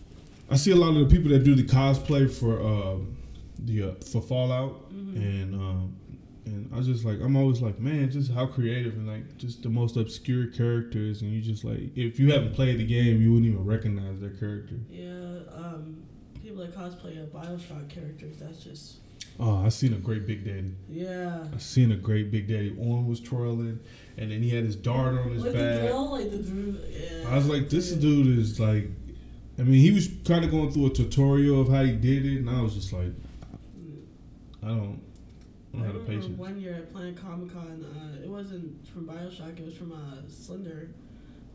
[0.52, 3.16] I see a lot of the people that do the cosplay for um,
[3.58, 5.96] the uh, for Fallout, and um,
[6.44, 9.68] and I just like I'm always like, man, just how creative and like just the
[9.68, 13.50] most obscure characters, and you just like, if you haven't played the game, you wouldn't
[13.52, 14.76] even recognize their character.
[14.90, 16.02] Yeah, um,
[16.42, 18.96] people that cosplay a Bioshock characters, that's just
[19.40, 20.72] Oh, I seen a great Big Daddy.
[20.90, 21.44] yeah.
[21.54, 22.76] I seen a great Big Daddy.
[22.78, 23.80] Orm was twirling,
[24.18, 25.80] and then he had his dart on his Like the back.
[25.80, 27.28] drill, like the drill, yeah.
[27.30, 28.00] I was like, this yeah.
[28.00, 28.88] dude is like,
[29.62, 32.38] I mean, he was kind of going through a tutorial of how he did it,
[32.38, 33.12] and I was just like,
[34.60, 35.00] I don't,
[35.72, 36.36] I I don't have the remember patience.
[36.38, 40.28] one year at Planet Comic Con, uh, it wasn't from Bioshock, it was from uh,
[40.28, 40.90] Slender.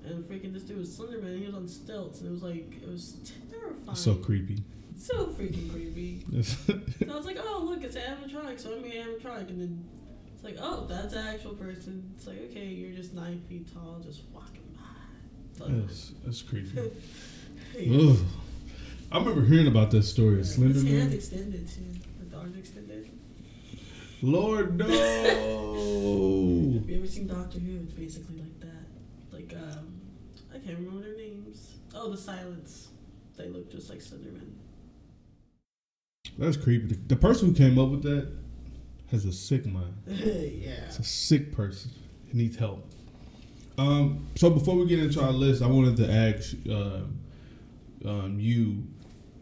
[0.06, 2.82] And freaking this dude was Slender Man, he was on stilts, and it was like,
[2.82, 3.18] it was
[3.52, 3.96] terrifying.
[3.98, 4.64] So creepy.
[4.98, 6.24] So freaking creepy.
[6.44, 6.80] So
[7.12, 9.50] I was like, oh, look, it's an animatronic, so I'm an animatronic.
[9.50, 9.86] And then
[10.34, 12.10] it's like, oh, that's an actual person.
[12.16, 14.62] It's like, okay, you're just nine feet tall, just walking
[15.60, 15.66] by.
[15.84, 16.90] It's, it's creepy.
[17.76, 18.18] Ugh.
[19.12, 20.44] I remember hearing about that story.
[20.44, 21.14] Slender His hands Man.
[21.14, 21.82] extended too.
[22.30, 23.10] The arms extended.
[24.22, 24.86] Lord no.
[24.88, 27.78] Have you ever seen Doctor Who?
[27.84, 28.86] It's basically like that.
[29.32, 30.02] Like, um,
[30.54, 31.76] I can't remember their names.
[31.94, 32.90] Oh, the Silence.
[33.38, 34.52] They look just like Slenderman.
[36.38, 36.88] That's creepy.
[36.88, 38.28] The, the person who came up with that
[39.12, 39.94] has a sick mind.
[40.08, 40.72] yeah.
[40.88, 41.92] It's a sick person.
[42.32, 42.86] He needs help.
[43.78, 47.02] Um, so before we get into our list, I wanted to ask uh,
[48.08, 48.84] um, you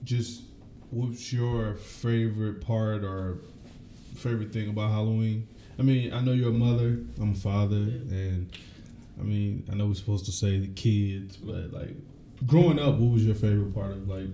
[0.03, 0.43] just
[0.91, 3.39] what's your favorite part or
[4.15, 5.47] favorite thing about Halloween?
[5.77, 8.49] I mean, I know you're a mother, I'm a father, and
[9.19, 11.95] I mean, I know we're supposed to say the kids, but like
[12.45, 14.29] growing up, what was your favorite part of like?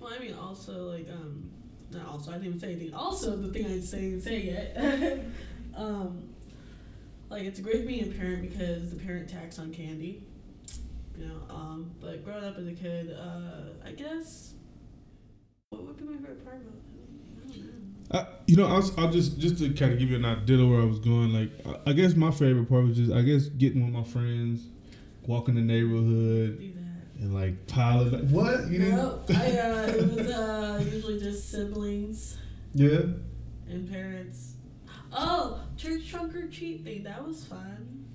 [0.00, 1.50] Well, I mean, also like um,
[1.92, 2.30] not also.
[2.30, 2.94] I didn't even say anything.
[2.94, 5.24] Also, the thing I didn't say, say yet.
[5.76, 6.28] um,
[7.28, 10.22] like it's great being a parent because the parent tax on candy.
[11.22, 14.54] Know, um, but growing up as a kid, uh, I guess
[15.70, 17.54] what would be my favorite part about it?
[17.54, 18.20] I know.
[18.20, 20.68] I, you know, I'll, I'll just just to kind of give you an idea of
[20.68, 21.32] where I was going.
[21.32, 21.50] Like,
[21.86, 24.66] I, I guess my favorite part was just, I guess, getting with my friends,
[25.26, 26.74] walking the neighborhood,
[27.20, 28.98] and like pile of what you didn't.
[29.30, 32.38] I uh, it was uh, usually just siblings
[32.74, 33.02] Yeah.
[33.68, 34.54] and parents.
[35.12, 37.02] Oh, church trunk or treat thing.
[37.04, 38.06] That was fun.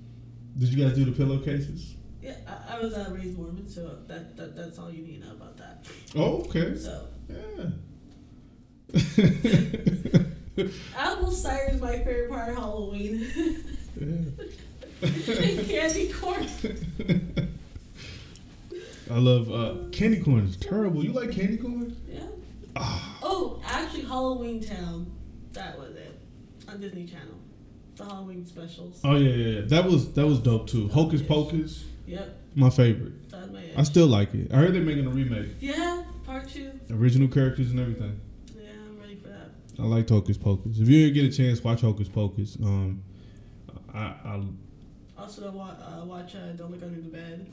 [0.58, 1.94] Did you guys do the pillowcases?
[2.22, 5.28] Yeah, I, I was uh, raised Mormon, so that, that that's all you need to
[5.28, 5.86] know about that.
[6.16, 6.76] Oh, okay.
[6.78, 7.70] So, Yeah.
[10.98, 13.28] apple cider is my favorite part of Halloween.
[14.00, 14.40] and
[15.68, 16.48] candy corn.
[19.10, 20.46] I love uh, candy corn.
[20.46, 21.04] Is terrible.
[21.04, 21.96] You like candy corn?
[22.08, 22.22] Yeah.
[22.76, 23.18] Ah.
[23.22, 25.12] Oh, actually, Halloween Town.
[25.54, 26.20] That was it
[26.68, 27.36] on Disney Channel.
[27.96, 29.00] The Halloween specials.
[29.04, 29.66] Oh yeah, yeah, yeah.
[29.68, 30.88] That was that was dope too.
[30.90, 33.14] Hocus Pocus, Yep, my favorite.
[33.76, 34.52] I still like it.
[34.52, 36.72] I heard they're making a remake, yeah, part two.
[36.92, 38.20] original characters and everything.
[38.56, 39.50] Yeah, I'm ready for that.
[39.78, 40.80] I liked Hocus Pocus.
[40.80, 42.58] If you ever get a chance, watch Hocus Pocus.
[42.64, 43.04] Um,
[43.94, 44.42] I, I
[45.18, 47.46] Also, wa- uh, watch uh, Don't Look Under the Bed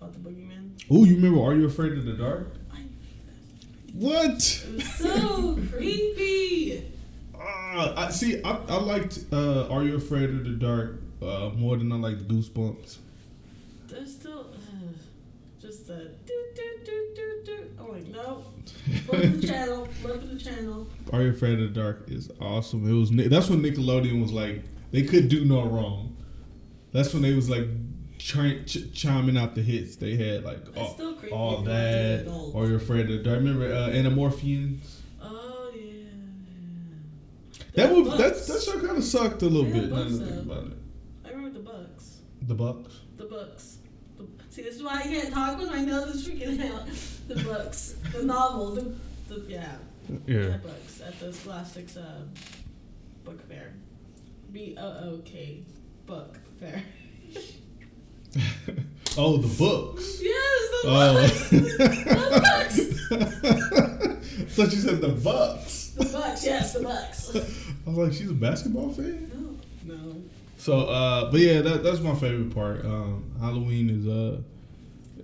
[0.00, 0.70] about the boogeyman.
[0.90, 2.56] oh, you remember Are You Afraid of the Dark?
[2.72, 2.82] I-
[3.94, 4.26] What?
[4.66, 6.92] It was so creepy.
[7.38, 8.42] Ah, I see.
[8.42, 12.28] I, I liked uh, Are You Afraid of the Dark uh, more than I liked
[12.28, 12.98] Goosebumps.
[13.94, 14.92] There's still uh,
[15.60, 17.70] just a do do do do do.
[17.78, 18.44] I'm like, no.
[19.06, 19.86] Flip the channel.
[20.02, 20.86] Flip the channel.
[21.12, 22.88] Are You Afraid of the Dark is awesome.
[22.88, 26.16] It was that's when Nickelodeon was like they could do no wrong.
[26.92, 27.66] That's when they was like
[28.18, 29.96] chi- ch- chiming out the hits.
[29.96, 32.58] They had like all, still creepy all if you watch that.
[32.58, 33.38] Are You Afraid of the Dark?
[33.38, 34.78] Remember uh, Anamorphians?
[35.22, 36.02] Oh yeah.
[37.74, 39.84] That The movie that that show kind of sucked a little bit.
[39.92, 40.52] I Bucks, think though.
[40.52, 40.78] about it.
[41.24, 42.18] I remember the Bucks.
[42.42, 42.94] The Bucks.
[43.16, 43.73] The Bucks.
[44.54, 46.86] The, see, this is why I can't talk when I know this freaking out.
[47.26, 47.94] The Bucks.
[48.12, 48.74] The novel.
[48.76, 48.94] The,
[49.28, 49.76] the yeah.
[50.26, 50.42] Yeah.
[50.42, 52.20] The books at the Scholastics uh,
[53.24, 53.72] book fair.
[54.52, 55.62] B O O K
[56.06, 56.82] book fair.
[59.16, 60.20] oh, the books.
[60.22, 61.14] yes, the Oh.
[62.40, 63.10] Bucks.
[63.10, 65.88] I thought you said the Bucks.
[65.96, 66.44] the Bucks.
[66.46, 67.34] Yes, the Bucks.
[67.34, 69.30] I was like, she's a basketball fan.
[70.66, 70.84] No, no.
[70.84, 72.84] So, uh, but yeah, that, that's my favorite part.
[72.84, 74.40] Um, Halloween is uh,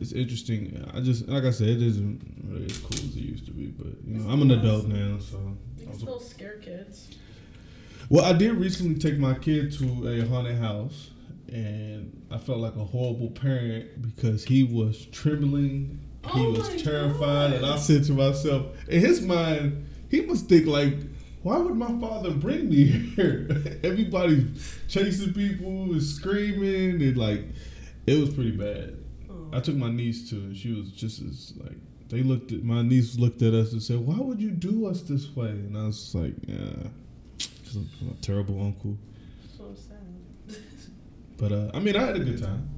[0.00, 0.84] it's interesting.
[0.94, 3.66] I just like I said, it isn't really as cool as it used to be.
[3.66, 5.38] But you know, I'm an adult now, so.
[5.78, 7.08] You I can still scare kids.
[8.08, 11.10] Well, I did recently take my kid to a haunted house,
[11.48, 16.00] and I felt like a horrible parent because he was trembling.
[16.34, 20.48] He Oh was my terrified, and I said to myself, in his mind, he must
[20.48, 20.94] think like,
[21.42, 23.48] why would my father bring me here?
[23.84, 27.44] Everybody's chasing people, and screaming, and like,
[28.06, 28.96] it was pretty bad.
[29.30, 29.48] Oh.
[29.52, 31.76] I took my niece to, and she was just as like.
[32.08, 35.02] They looked at my niece looked at us and said, "Why would you do us
[35.02, 36.88] this way?" And I was like, "Yeah,
[37.38, 38.96] just I'm a terrible uncle."
[39.56, 40.56] So sad.
[41.38, 42.68] But uh, I mean, I had a good time.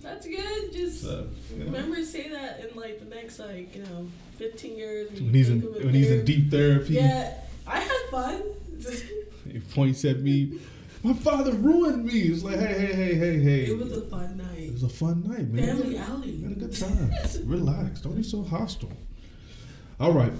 [0.00, 0.72] That's good.
[0.72, 1.64] Just So, you know.
[1.66, 5.10] remember, say that in like the next like you know, fifteen years.
[5.20, 7.34] when he's in think of it when he's in deep therapy, Yeah,
[7.70, 8.42] I had fun.
[9.50, 10.58] he points at me.
[11.02, 12.20] My father ruined me.
[12.20, 13.64] It's like, hey, hey, hey, hey, hey.
[13.70, 14.58] it was a fun night.
[14.58, 15.66] It was a fun night, man.
[15.66, 17.10] Family We had a good time.
[17.44, 18.00] Relax.
[18.00, 18.92] Don't be so hostile.
[19.98, 20.32] All right,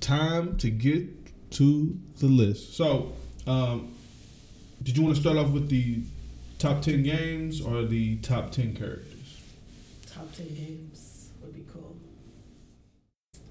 [0.00, 2.76] time to get to the list.
[2.76, 3.12] So,
[3.46, 3.94] um,
[4.82, 6.02] did you want to start off with the
[6.58, 9.40] top ten games or the top ten characters?
[10.06, 11.96] Top ten games would be cool.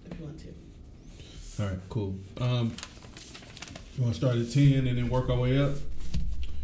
[0.09, 1.63] If you want to.
[1.63, 2.15] All right, cool.
[2.39, 2.73] Um,
[3.97, 5.75] you want to start at ten and then work our way up?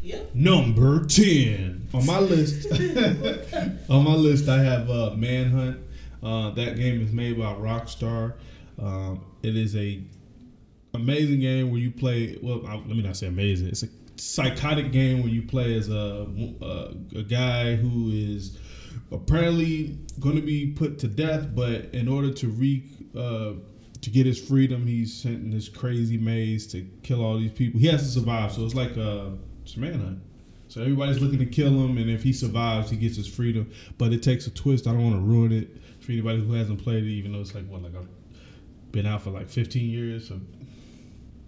[0.02, 0.36] Yep.
[0.36, 2.68] Number ten on my list.
[3.90, 5.80] on my list, I have uh, Manhunt.
[6.24, 8.34] Uh, that game is made by Rockstar.
[8.82, 10.02] Um, it is a
[10.94, 12.38] amazing game where you play.
[12.42, 13.70] Well, I, let me not say amazing.
[13.70, 16.28] It's a psychotic game where you play as a
[16.62, 18.58] a, a guy who is
[19.12, 22.84] apparently going to be put to death, but in order to re
[23.16, 23.54] uh,
[24.08, 27.78] to get his freedom, he's sent in this crazy maze to kill all these people.
[27.78, 30.22] He has to survive, so it's like a it's a manhunt.
[30.70, 33.70] So everybody's looking to kill him, and if he survives, he gets his freedom.
[33.98, 34.88] But it takes a twist.
[34.88, 37.54] I don't want to ruin it for anybody who hasn't played it, even though it's
[37.54, 38.08] like what like I've
[38.94, 40.30] been out for like 15 years.
[40.30, 40.40] So,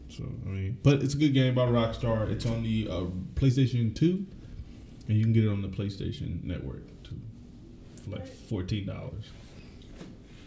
[0.09, 2.29] so I mean, but it's a good game by Rockstar.
[2.29, 4.25] It's on the uh, PlayStation 2,
[5.07, 7.15] and you can get it on the PlayStation Network too
[8.03, 9.31] for like fourteen dollars.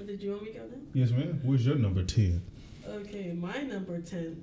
[0.06, 0.76] Did you want me to go now?
[0.94, 1.40] Yes, man.
[1.42, 2.42] Where's your number 10?
[2.86, 4.42] Okay, my number 10.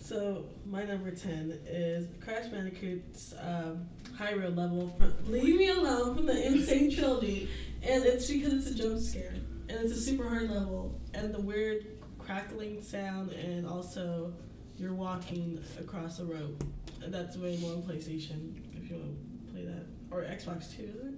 [0.00, 6.16] So, my number 10 is Crash Bandicoot's um, high road level from Leave Me Alone
[6.16, 6.62] from the N.
[6.62, 7.50] Sane Trilogy.
[7.82, 9.34] And it's because it's a jump scare.
[9.68, 10.98] And it's a super hard level.
[11.12, 11.86] And the weird
[12.18, 14.32] crackling sound, and also
[14.78, 16.64] you're walking across a rope.
[17.02, 19.84] And that's available on PlayStation if you want to play that.
[20.10, 21.14] Or Xbox too, is it?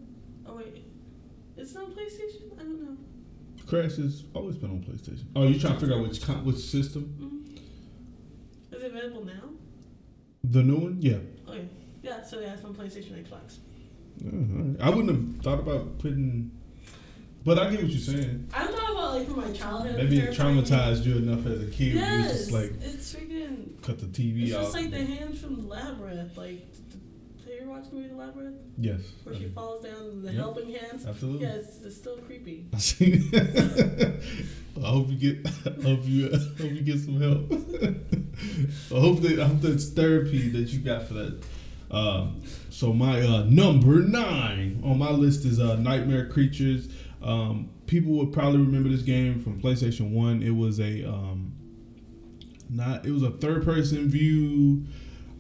[0.46, 0.89] Oh, wait.
[1.61, 2.53] It's not PlayStation?
[2.59, 2.96] I don't know.
[3.66, 5.25] Crash has always been on PlayStation.
[5.37, 7.05] Oh, you trying to figure out which con- which system?
[7.20, 8.75] Mhm.
[8.77, 9.51] Is it available now?
[10.42, 10.96] The new one?
[11.01, 11.18] Yeah.
[11.49, 11.68] Okay.
[12.03, 13.58] Yeah, so yeah, it's on PlayStation, Xbox.
[14.23, 14.81] Right.
[14.81, 16.50] I wouldn't have thought about putting,
[17.44, 18.48] but I get what you're saying.
[18.54, 19.96] I'm talking about like from my childhood.
[19.96, 21.94] Maybe it traumatized you enough as a kid.
[21.94, 23.81] Yes, just like it's freaking.
[23.83, 24.48] cut the TV off.
[24.48, 24.63] It's out.
[24.63, 26.37] just like the hands from the labyrinth.
[26.37, 27.00] Like, have
[27.61, 28.56] you ever watched the movie The Labyrinth?
[28.79, 29.00] yes.
[29.25, 30.40] Where she falls down the Yep.
[30.40, 31.06] helping hands.
[31.06, 31.46] Absolutely.
[31.46, 32.67] Yeah, it's, it's still creepy.
[32.75, 33.31] I see.
[34.83, 35.46] I hope you get.
[35.67, 36.31] I hope you.
[36.33, 37.52] I hope you get some help.
[37.52, 39.38] I hope that.
[39.40, 41.42] I hope that's therapy that you got for that.
[41.90, 42.29] Uh,
[42.71, 46.88] so my uh, number nine on my list is uh, Nightmare Creatures.
[47.23, 50.42] Um, people would probably remember this game from PlayStation One.
[50.42, 51.52] It was a um,
[52.71, 54.87] not it was a third person view.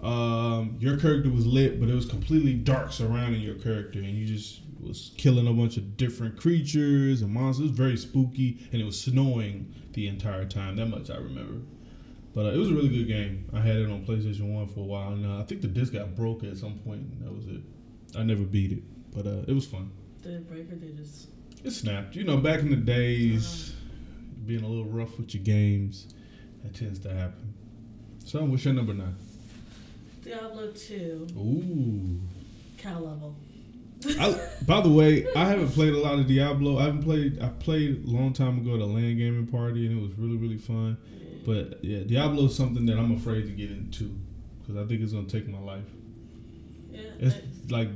[0.02, 4.26] Um, your character was lit, but it was completely dark surrounding your character, and you
[4.26, 7.66] just was killing a bunch of different creatures and monsters.
[7.66, 10.76] It was very spooky, and it was snowing the entire time.
[10.76, 11.60] That much I remember.
[12.32, 13.48] But uh, it was a really good game.
[13.52, 15.92] I had it on PlayStation One for a while, and uh, I think the disc
[15.92, 17.00] got broke at some point.
[17.00, 17.60] And that was it.
[18.16, 18.82] I never beat it,
[19.14, 19.90] but uh, it was fun.
[20.22, 21.28] Did it break or did it just?
[21.64, 22.16] It snapped.
[22.16, 23.74] You know, back in the days,
[24.46, 26.14] being a little rough with your games,
[26.62, 27.52] that tends to happen.
[28.24, 29.16] So, what's your number nine?
[30.30, 32.20] Diablo 2, Ooh.
[32.78, 33.36] cow level.
[34.18, 36.78] I, by the way, I haven't played a lot of Diablo.
[36.78, 37.42] I haven't played.
[37.42, 40.36] I played a long time ago at a LAN gaming party, and it was really
[40.36, 40.96] really fun.
[41.44, 44.16] But yeah, Diablo is something that I'm afraid to get into
[44.60, 45.84] because I think it's gonna take my life.
[46.92, 47.00] Yeah.
[47.18, 47.88] It's I- like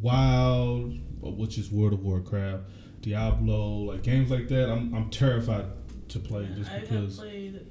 [0.00, 2.62] WoW, which is World of Warcraft,
[3.00, 4.70] Diablo, like games like that.
[4.70, 5.66] I'm I'm terrified
[6.08, 7.18] to play just because.
[7.20, 7.66] I have played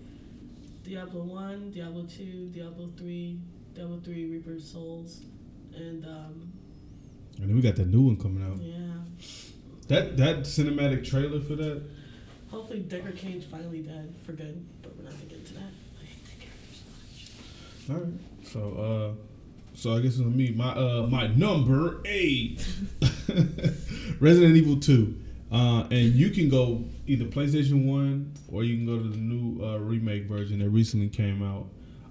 [0.84, 3.40] Diablo 1, Diablo 2, Diablo 3,
[3.74, 5.22] Diablo 3 Reaper Souls,
[5.76, 6.52] and um,
[7.40, 8.58] And then we got that new one coming out.
[8.62, 8.78] yeah.
[9.88, 11.82] That that cinematic trailer for that.
[12.50, 15.72] Hopefully Deckard Cain's finally dead for good, but we're not gonna get into that.
[16.02, 16.74] I hate that character
[17.88, 18.00] so much.
[18.00, 18.20] All right.
[18.44, 19.26] So uh
[19.74, 20.52] so I guess it's me.
[20.52, 22.66] My uh my number eight.
[24.20, 25.18] Resident Evil 2.
[25.52, 29.64] Uh and you can go either PlayStation 1 or you can go to the new
[29.66, 31.68] uh, remake version that recently came out.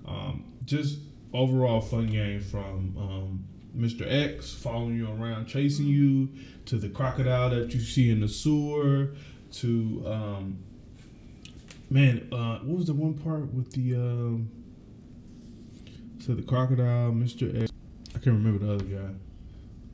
[0.07, 0.99] Um just
[1.33, 3.45] overall fun game from um
[3.77, 4.05] Mr.
[4.07, 6.29] X following you around, chasing you,
[6.67, 9.15] to the crocodile that you see in the sewer,
[9.53, 10.59] to um
[11.89, 14.51] man, uh what was the one part with the um
[16.21, 17.63] so the crocodile, Mr.
[17.63, 17.73] X.
[18.11, 19.15] I can't remember the other guy.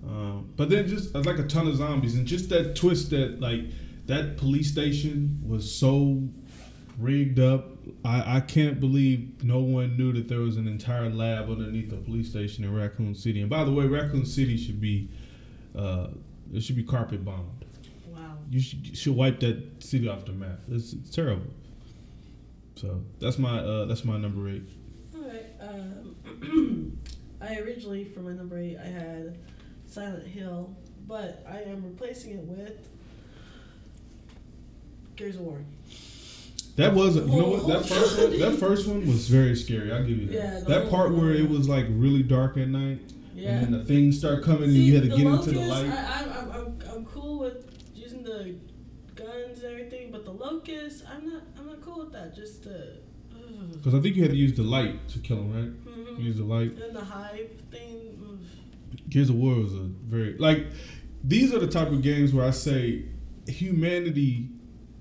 [0.08, 3.40] Um, but then just uh, like a ton of zombies and just that twist that
[3.40, 3.60] like
[4.06, 6.22] that police station was so
[6.98, 7.76] rigged up.
[8.04, 11.96] I, I can't believe no one knew that there was an entire lab underneath a
[11.96, 13.40] police station in Raccoon City.
[13.40, 15.08] And by the way, Raccoon City should be
[15.76, 16.08] uh,
[16.52, 17.64] it should be carpet bombed.
[18.06, 18.38] Wow.
[18.50, 20.60] You should, you should wipe that city off the map.
[20.70, 21.50] It's, it's terrible.
[22.76, 24.68] So that's my uh, that's my number eight.
[25.16, 26.96] Alright, um,
[27.40, 29.38] I originally, for my number 8, I had
[29.86, 30.74] Silent Hill,
[31.06, 32.88] but I am replacing it with
[35.16, 35.60] Gears of War.
[36.76, 37.30] That wasn't.
[37.32, 37.66] You know what?
[37.66, 38.38] That first one.
[38.38, 39.92] That first one was very scary.
[39.92, 40.34] I'll give you that.
[40.34, 43.00] Yeah, that part where it was like really dark at night,
[43.34, 43.50] Yeah.
[43.52, 45.86] and then the things start coming, and you had to get into the light.
[45.86, 48.56] I, I'm, I'm, I'm, I'm cool with using the
[49.14, 52.34] guns and everything, but the locust, I'm not, I'm not cool with that.
[52.34, 52.98] Just the.
[53.72, 55.96] Because I think you had to use the light to kill him, right?
[55.96, 56.22] Mhm.
[56.22, 56.72] Use the light.
[56.72, 58.12] and the hive thing.
[59.08, 60.66] Gears of War was a very like.
[61.24, 63.04] These are the type of games where I say
[63.48, 64.50] humanity.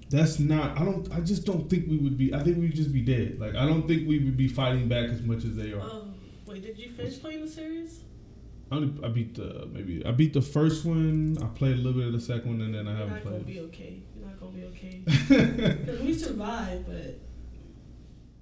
[0.09, 0.79] That's not.
[0.79, 1.11] I don't.
[1.11, 2.33] I just don't think we would be.
[2.33, 3.39] I think we'd just be dead.
[3.39, 5.81] Like I don't think we would be fighting back as much as they are.
[5.81, 6.07] Oh,
[6.45, 8.01] wait, did you finish playing the series?
[8.71, 11.37] I, only, I beat the maybe I beat the first one.
[11.41, 13.23] I played a little bit of the second one, and then I You're haven't not
[13.23, 13.45] gonna played.
[13.47, 14.01] be okay.
[14.17, 15.01] You're not gonna be okay.
[15.85, 17.19] Because we survived, but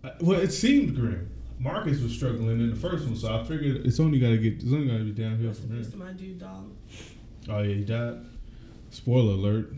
[0.10, 1.30] Uh, Well, it seemed grim.
[1.60, 4.56] Marcus was struggling in the first one, so I figured it's only got to get.
[4.56, 5.98] It's only got to be downhill from here.
[5.98, 6.72] my dude, dog.
[7.50, 8.18] Oh yeah, he died.
[8.90, 9.74] Spoiler alert.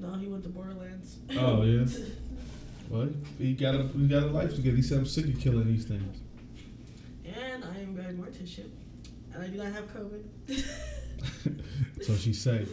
[0.00, 1.18] No, he went to Borderlands.
[1.36, 1.86] Oh yeah.
[2.90, 4.74] Well, he got a he got a life to get.
[4.74, 6.18] He said I'm sick of killing these things.
[7.24, 8.68] and I am Barry Mortician.
[9.32, 11.62] And I do not have COVID.
[12.02, 12.66] so she say.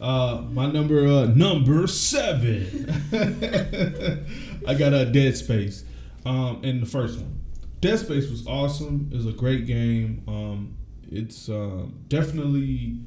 [0.00, 2.88] Uh, my number uh, number seven.
[4.68, 5.84] I got a Dead Space.
[6.24, 7.40] Um, in the first one,
[7.80, 9.10] Dead Space was awesome.
[9.12, 10.22] It was a great game.
[10.28, 10.76] Um,
[11.10, 13.00] it's um, definitely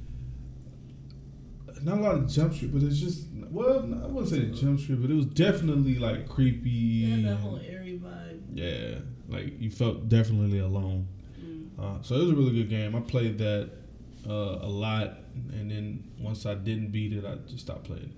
[1.83, 5.01] not a lot of jump street, but it's just well, I wouldn't say jump street,
[5.01, 7.09] but it was definitely like creepy.
[7.09, 8.41] Had that whole airy vibe.
[8.53, 11.07] yeah, like you felt definitely alone.
[11.39, 11.69] Mm.
[11.79, 12.95] Uh, so it was a really good game.
[12.95, 13.69] I played that
[14.27, 15.19] uh, a lot,
[15.51, 18.13] and then once I didn't beat it, I just stopped playing.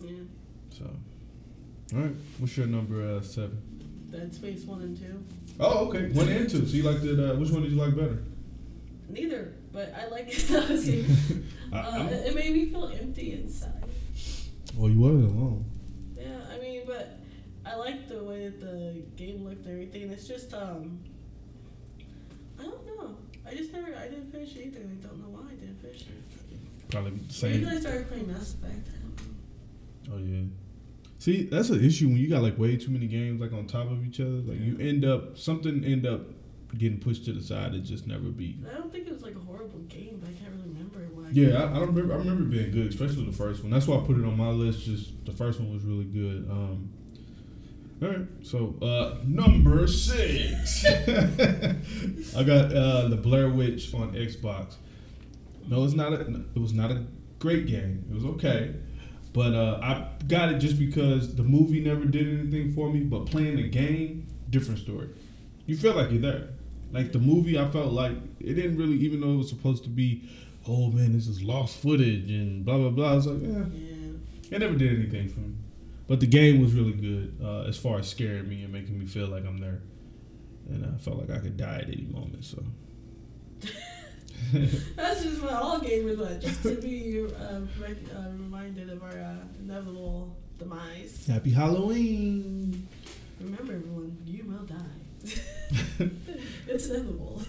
[0.00, 0.06] it.
[0.10, 0.78] Yeah.
[0.78, 0.90] So,
[1.94, 3.60] all right, what's your number uh, seven?
[4.10, 5.24] Dead Space 1 and 2.
[5.60, 6.66] Oh, okay, one and two.
[6.66, 7.20] So you liked it?
[7.20, 8.24] Uh, which one did you like better?
[9.12, 10.50] Neither, but I like it.
[10.50, 11.06] I was saying,
[11.72, 13.84] uh, it made me feel empty inside.
[14.76, 15.64] well, you was alone.
[16.16, 17.18] Yeah, I mean, but
[17.66, 20.10] I like the way that the game looked and everything.
[20.10, 21.00] It's just, um,
[22.58, 23.16] I don't know.
[23.46, 25.00] I just never, I didn't finish anything.
[25.02, 26.90] I don't know why I didn't finish it.
[26.90, 27.16] Probably the
[27.48, 27.68] Maybe same.
[27.68, 28.88] I started playing Mass Effect.
[28.88, 30.34] I don't know.
[30.34, 30.44] Oh yeah.
[31.18, 33.90] See, that's an issue when you got like way too many games like on top
[33.90, 34.30] of each other.
[34.30, 36.22] Like you end up something end up
[36.78, 38.58] getting pushed to the side and just never be.
[38.70, 40.98] I don't think it was like a horrible game, but I can't really remember.
[41.26, 42.14] I- Yeah, I, I don't remember.
[42.14, 43.70] I remember it being good, especially the first one.
[43.70, 44.84] That's why I put it on my list.
[44.84, 46.48] Just the first one was really good.
[46.50, 46.90] Um,
[48.02, 50.84] all right, so uh, number six,
[52.34, 54.76] I got uh, the Blair Witch on Xbox.
[55.68, 56.12] No, it's not.
[56.14, 57.04] A, it was not a
[57.38, 58.04] great game.
[58.10, 58.74] It was okay,
[59.34, 63.00] but uh, I got it just because the movie never did anything for me.
[63.00, 65.10] But playing the game, different story.
[65.66, 66.48] You feel like you're there.
[66.92, 69.88] Like the movie, I felt like it didn't really, even though it was supposed to
[69.90, 70.28] be,
[70.66, 73.12] oh man, this is lost footage and blah blah blah.
[73.12, 74.12] I was like, yeah, Yeah.
[74.56, 75.54] it never did anything for me.
[76.08, 79.06] But the game was really good uh, as far as scaring me and making me
[79.06, 79.80] feel like I'm there.
[80.68, 82.44] And I felt like I could die at any moment.
[82.44, 82.62] So
[84.96, 89.10] That's just what all gamers want, just to be uh, rec- uh, reminded of our
[89.10, 91.26] uh, inevitable demise.
[91.28, 92.88] happy Halloween.
[93.40, 94.76] Remember, everyone, you will die.
[96.66, 97.42] it's inevitable.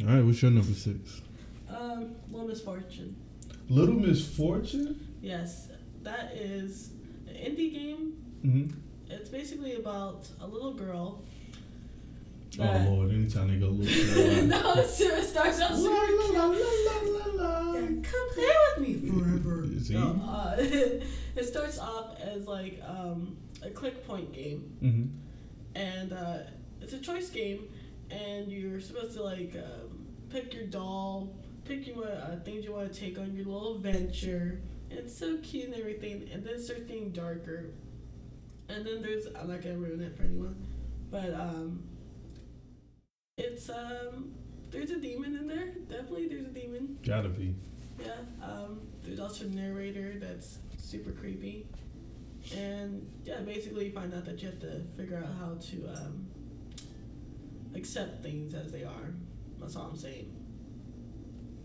[0.00, 1.20] All right, what's your number six?
[1.68, 3.16] Um, Little Misfortune.
[3.68, 5.14] Little Misfortune.
[5.20, 5.68] Yes,
[6.02, 6.90] that is
[7.28, 8.12] an indie game.
[8.44, 8.70] Mm-hmm.
[9.08, 11.22] It's basically about a little girl.
[12.58, 14.14] Oh Lord, anytime they go little.
[14.14, 14.44] girl.
[14.46, 17.72] no, it's, it starts out La, la, la, la, la, la.
[17.74, 19.58] Yeah, come play with me forever.
[19.90, 25.08] No, uh, it starts off as like um, a click point game, Mhm.
[25.74, 26.38] and uh,
[26.82, 27.68] it's a choice game,
[28.10, 31.32] and you're supposed to like um, pick your doll,
[31.64, 34.60] pick your uh, things you want to take on your little adventure.
[34.90, 37.66] And it's so cute and everything, and then it starts getting darker.
[38.68, 40.56] And then there's I'm not gonna ruin it for anyone,
[41.10, 41.82] but um,
[43.38, 44.32] it's um,
[44.70, 45.68] there's a demon in there.
[45.88, 46.98] Definitely, there's a demon.
[47.04, 47.54] Gotta be.
[48.00, 48.12] Yeah.
[48.42, 51.66] Um, there's also a narrator that's super creepy.
[52.56, 56.26] And yeah, basically you find out that you have to figure out how to um,
[57.74, 59.14] accept things as they are.
[59.60, 60.30] That's all I'm saying.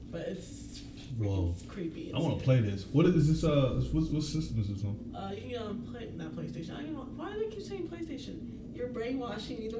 [0.10, 0.82] But it's
[1.18, 1.54] Whoa.
[1.68, 2.12] creepy.
[2.16, 2.86] I want to play this.
[2.86, 3.44] What is this?
[3.44, 5.16] Uh, what, what system is this on?
[5.16, 6.78] Uh, you can get on play not PlayStation.
[6.78, 8.54] I don't know why do they keep saying PlayStation.
[8.74, 9.72] You're brainwashing me you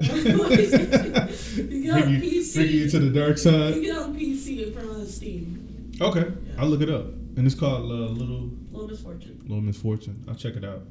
[1.94, 2.54] on Bring you, PC.
[2.56, 3.76] bring you to the dark side.
[3.76, 5.92] you get on PC in front of Steam.
[6.00, 6.54] Okay, Yeah.
[6.58, 7.06] I'll look it up.
[7.36, 9.40] And it's called uh, Little Little misfortune.
[9.44, 10.24] Little Misfortune.
[10.28, 10.82] I'll check it out.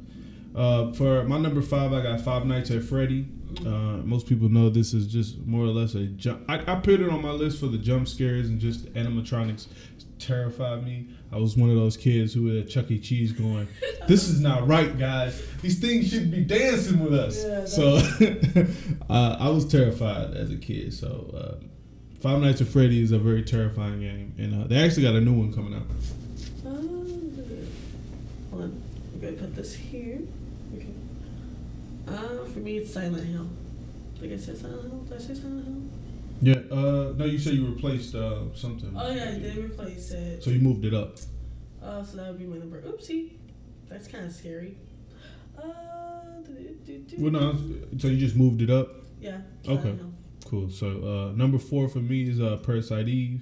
[0.57, 3.27] Uh, for my number five, I got Five Nights at Freddy.
[3.61, 6.43] Uh, most people know this is just more or less a jump.
[6.49, 9.67] I, I put it on my list for the jump scares and just animatronics
[10.17, 11.09] terrified me.
[11.31, 12.97] I was one of those kids who were at Chuck E.
[12.97, 13.67] Cheese going,
[14.07, 15.43] "This is not right, guys.
[15.61, 17.97] These things should be dancing with us." Yeah, so
[19.09, 20.91] uh, I was terrified as a kid.
[20.91, 21.65] So uh,
[22.19, 25.21] Five Nights at Freddy is a very terrifying game, and uh, they actually got a
[25.21, 25.85] new one coming out.
[28.51, 28.81] Hold on.
[29.13, 30.19] I'm gonna put this here.
[30.75, 30.87] Okay.
[32.07, 33.47] Uh, for me, it's Silent Hill.
[34.21, 34.99] Like I said, Silent Hill.
[35.01, 35.81] Did I say Silent Hill?
[36.41, 36.75] Yeah.
[36.75, 38.93] Uh, no, you said you replaced uh, something.
[38.95, 40.43] Oh yeah, I did replace it.
[40.43, 41.17] So you moved it up.
[41.83, 42.81] Uh, so that would be my number.
[42.81, 43.31] Oopsie.
[43.89, 44.77] That's kind of scary.
[45.57, 45.61] Uh,
[47.17, 47.57] Well, no.
[47.97, 48.89] So you just moved it up.
[49.19, 49.39] Yeah.
[49.67, 49.95] Okay.
[50.45, 50.69] Cool.
[50.69, 50.87] So
[51.31, 53.41] uh, number four for me is uh, Parasite Eve.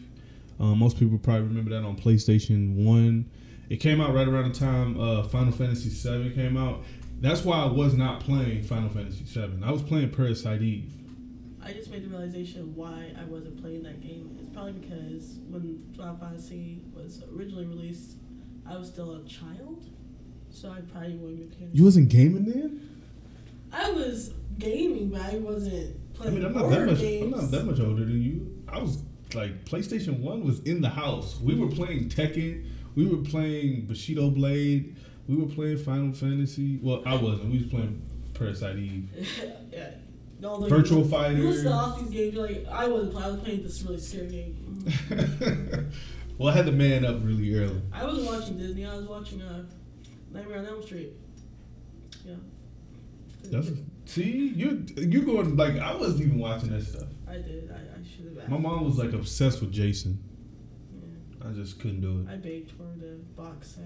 [0.59, 3.29] Um, most people probably remember that on PlayStation One.
[3.69, 6.83] It came out right around the time uh, Final Fantasy VII came out.
[7.21, 9.63] That's why I was not playing Final Fantasy VII.
[9.63, 10.91] I was playing Parasite Eve.
[11.63, 14.37] I just made the realization why I wasn't playing that game.
[14.39, 18.17] It's probably because when Final Fantasy was originally released,
[18.67, 19.85] I was still a child,
[20.51, 21.71] so I probably wouldn't be playing.
[21.73, 23.03] You wasn't gaming then?
[23.71, 26.37] I was gaming, but I wasn't playing.
[26.37, 26.99] I playing mean, I'm not that much.
[26.99, 27.23] games.
[27.33, 28.63] I'm not that much older than you.
[28.67, 29.01] I was
[29.33, 31.39] like PlayStation One was in the house.
[31.41, 32.67] We were playing Tekken.
[32.95, 34.95] We were playing Bushido Blade.
[35.27, 36.79] We were playing Final Fantasy.
[36.81, 37.51] Well, I wasn't.
[37.51, 38.01] We was playing
[38.33, 39.09] Parasite Eve.
[39.71, 39.91] yeah.
[40.39, 41.37] No, like, Virtual you Fighter.
[41.37, 43.27] You listen to all these games, you're like, I wasn't playing.
[43.27, 45.91] I was playing this really scary game.
[46.37, 47.81] well, I had to man up really early.
[47.91, 48.85] I wasn't watching Disney.
[48.85, 49.63] I was watching uh,
[50.31, 51.13] Nightmare on Elm Street.
[52.25, 52.35] Yeah.
[53.45, 53.69] That's
[54.05, 54.85] see you.
[54.97, 57.07] You going like I wasn't even watching that stuff.
[57.27, 57.71] I did.
[57.71, 58.49] I, I should have.
[58.49, 60.21] My mom was like obsessed with Jason.
[60.93, 61.49] Yeah.
[61.49, 62.33] I just couldn't do it.
[62.33, 63.83] I begged for the box set.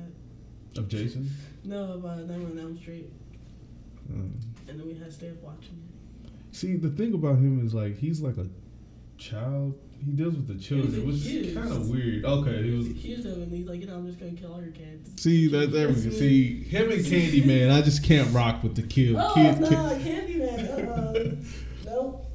[0.77, 1.29] Of Jason.
[1.63, 3.09] No, of uh, Nightmare on Elm Street,
[4.09, 4.33] Um,
[4.67, 5.83] and then we had to stay up watching
[6.23, 6.55] it.
[6.55, 8.47] see, the thing about him is like he's like a
[9.17, 9.77] child.
[10.05, 12.23] He deals with the children, which is kind of weird.
[12.23, 12.87] Okay, he was.
[12.87, 15.21] accused of and he's like, you know, I'm just gonna kill all your kids.
[15.21, 16.11] See that's everything.
[16.11, 17.71] See him and Candyman.
[17.71, 19.15] I just can't rock with the kid.
[19.19, 20.05] Oh kid, no, kid.
[20.39, 20.87] Candyman.
[20.87, 21.35] Uh,
[21.85, 22.25] nope.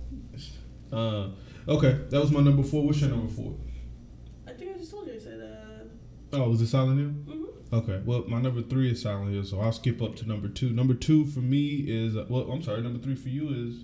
[0.93, 1.29] Uh,
[1.67, 2.85] okay, that was my number four.
[2.85, 3.55] What's your number four?
[4.47, 5.15] I think I just told you.
[5.15, 7.35] I said, uh, Oh, was it Silent Hill?
[7.37, 7.44] mhm.
[7.75, 10.71] Okay, well, my number three is Silent Hill, so I'll skip up to number two.
[10.71, 12.81] Number two for me is uh, well, I'm sorry.
[12.83, 13.83] Number three for you is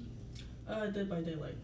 [0.68, 1.56] uh, Dead by Daylight.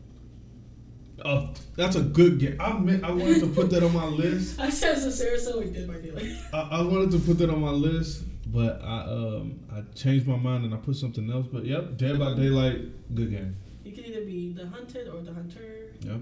[1.24, 2.56] Oh, that's a good game.
[2.60, 4.58] I meant, I wanted to put that on my list.
[4.60, 6.32] I said so Sarasota did by daylight.
[6.52, 10.36] I, I wanted to put that on my list, but I um I changed my
[10.36, 11.46] mind and I put something else.
[11.46, 13.56] But yep, Dead by Daylight, good game.
[13.84, 15.92] You can either be the hunted or the hunter.
[16.00, 16.20] Yep,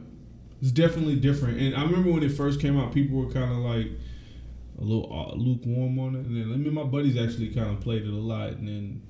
[0.61, 1.61] it's definitely different.
[1.61, 3.89] And I remember when it first came out, people were kind of like
[4.79, 7.81] a little uh, lukewarm on it, and then I mean my buddies actually kind of
[7.81, 9.03] played it a lot, and then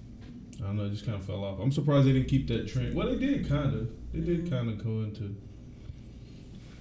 [0.60, 1.58] I don't know, it just kind of fell off.
[1.60, 2.94] I'm surprised they didn't keep that trend.
[2.94, 3.90] Well, they did kind of.
[4.12, 5.34] They did kind of go into.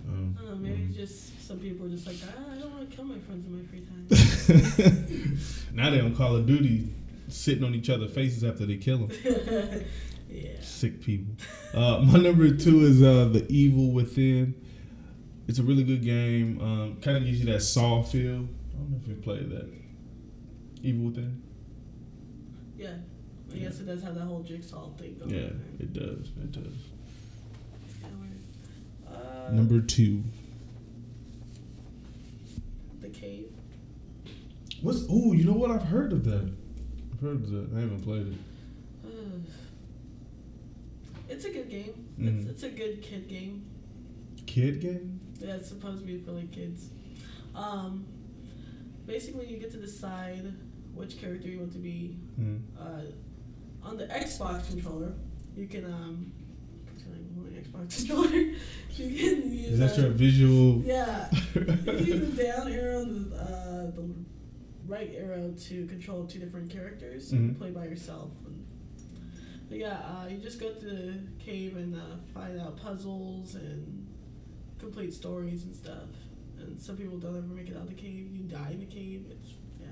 [0.07, 2.89] Um, I don't know, maybe just some people are just like, ah, I don't want
[2.89, 5.39] to kill my friends in my free time.
[5.73, 6.93] now they on Call of Duty,
[7.29, 9.11] sitting on each other's faces after they kill them.
[10.29, 10.59] yeah.
[10.61, 11.35] Sick people.
[11.73, 14.55] Uh, my number two is uh, The Evil Within.
[15.47, 16.61] It's a really good game.
[16.61, 18.47] Um, kind of gives you that Saw feel.
[18.73, 19.69] I don't know if you played that.
[20.81, 21.41] Evil Within.
[22.77, 22.95] Yeah.
[23.53, 25.61] I guess it does have that whole jigsaw thing going Yeah, on.
[25.79, 26.27] it does.
[26.41, 26.73] It does.
[29.07, 30.23] Uh, Number two.
[33.01, 33.51] The cave.
[34.81, 35.03] What's?
[35.09, 35.69] Oh, you know what?
[35.71, 36.51] I've heard of that.
[37.13, 37.69] I've heard of that.
[37.75, 38.33] I haven't played it.
[39.05, 39.37] Uh,
[41.29, 42.07] it's a good game.
[42.19, 42.41] Mhm.
[42.41, 43.65] It's, it's a good kid game.
[44.47, 45.19] Kid game.
[45.39, 46.89] Yeah, it's supposed to be for like kids.
[47.55, 48.05] Um,
[49.05, 50.53] basically, you get to decide
[50.93, 52.17] which character you want to be.
[52.39, 52.61] Mm.
[52.79, 53.01] Uh,
[53.87, 55.13] on the Xbox controller,
[55.55, 56.31] you can um,
[57.53, 58.55] Xbox controller, you
[58.95, 59.71] can use.
[59.73, 60.81] Is that your visual?
[60.81, 64.09] Yeah, you can use the down arrow and the, uh, the
[64.87, 67.31] right arrow to control two different characters.
[67.33, 67.45] You Mhm.
[67.47, 68.31] can play by yourself.
[68.45, 68.65] And,
[69.69, 74.07] but yeah, uh, you just go to the cave and uh, find out puzzles and
[74.79, 76.09] complete stories and stuff.
[76.59, 78.29] And some people don't ever make it out of the cave.
[78.33, 79.25] You die in the cave.
[79.29, 79.87] It's yeah,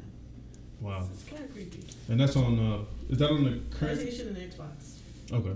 [0.79, 1.07] Wow.
[1.13, 1.83] it's, kind of creepy.
[2.09, 2.59] And that's on.
[2.59, 3.99] Uh, is that on the current?
[3.99, 4.97] PlayStation and Xbox.
[5.33, 5.55] Okay.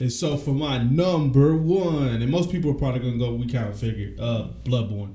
[0.00, 3.68] And so for my number one, and most people are probably gonna go, we kind
[3.68, 5.14] of figured, uh, Bloodborne.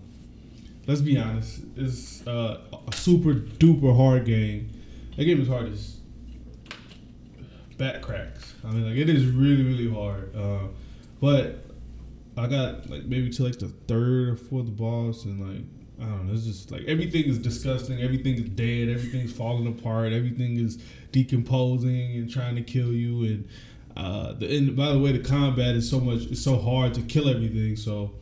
[0.86, 4.69] Let's be honest, it's uh, a super duper hard game.
[5.15, 5.97] That game is hard as
[7.78, 8.53] back cracks.
[8.65, 10.36] I mean, like it is really really hard.
[10.36, 10.67] Uh,
[11.21, 11.62] but
[12.38, 15.64] I got like maybe to like the third or fourth boss, and like
[16.02, 18.02] I don't know, it's just like everything is disgusting.
[18.02, 18.90] Everything is dead.
[18.90, 20.12] Everything's falling apart.
[20.14, 20.78] Everything is
[21.12, 23.26] decomposing and trying to kill you.
[23.26, 23.48] And
[23.96, 26.24] uh, the and by the way, the combat is so much.
[26.24, 27.76] It's so hard to kill everything.
[27.76, 28.14] So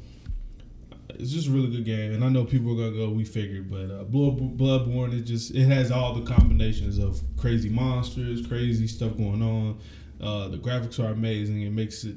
[1.22, 2.14] it's just a really good game.
[2.14, 5.52] And I know people are gonna go, we figured, but uh, Blood, Bloodborne, it just
[5.52, 9.80] it has all the combinations of crazy monsters, crazy stuff going on.
[10.22, 11.64] Uh, the graphics are amazing.
[11.64, 12.16] It makes it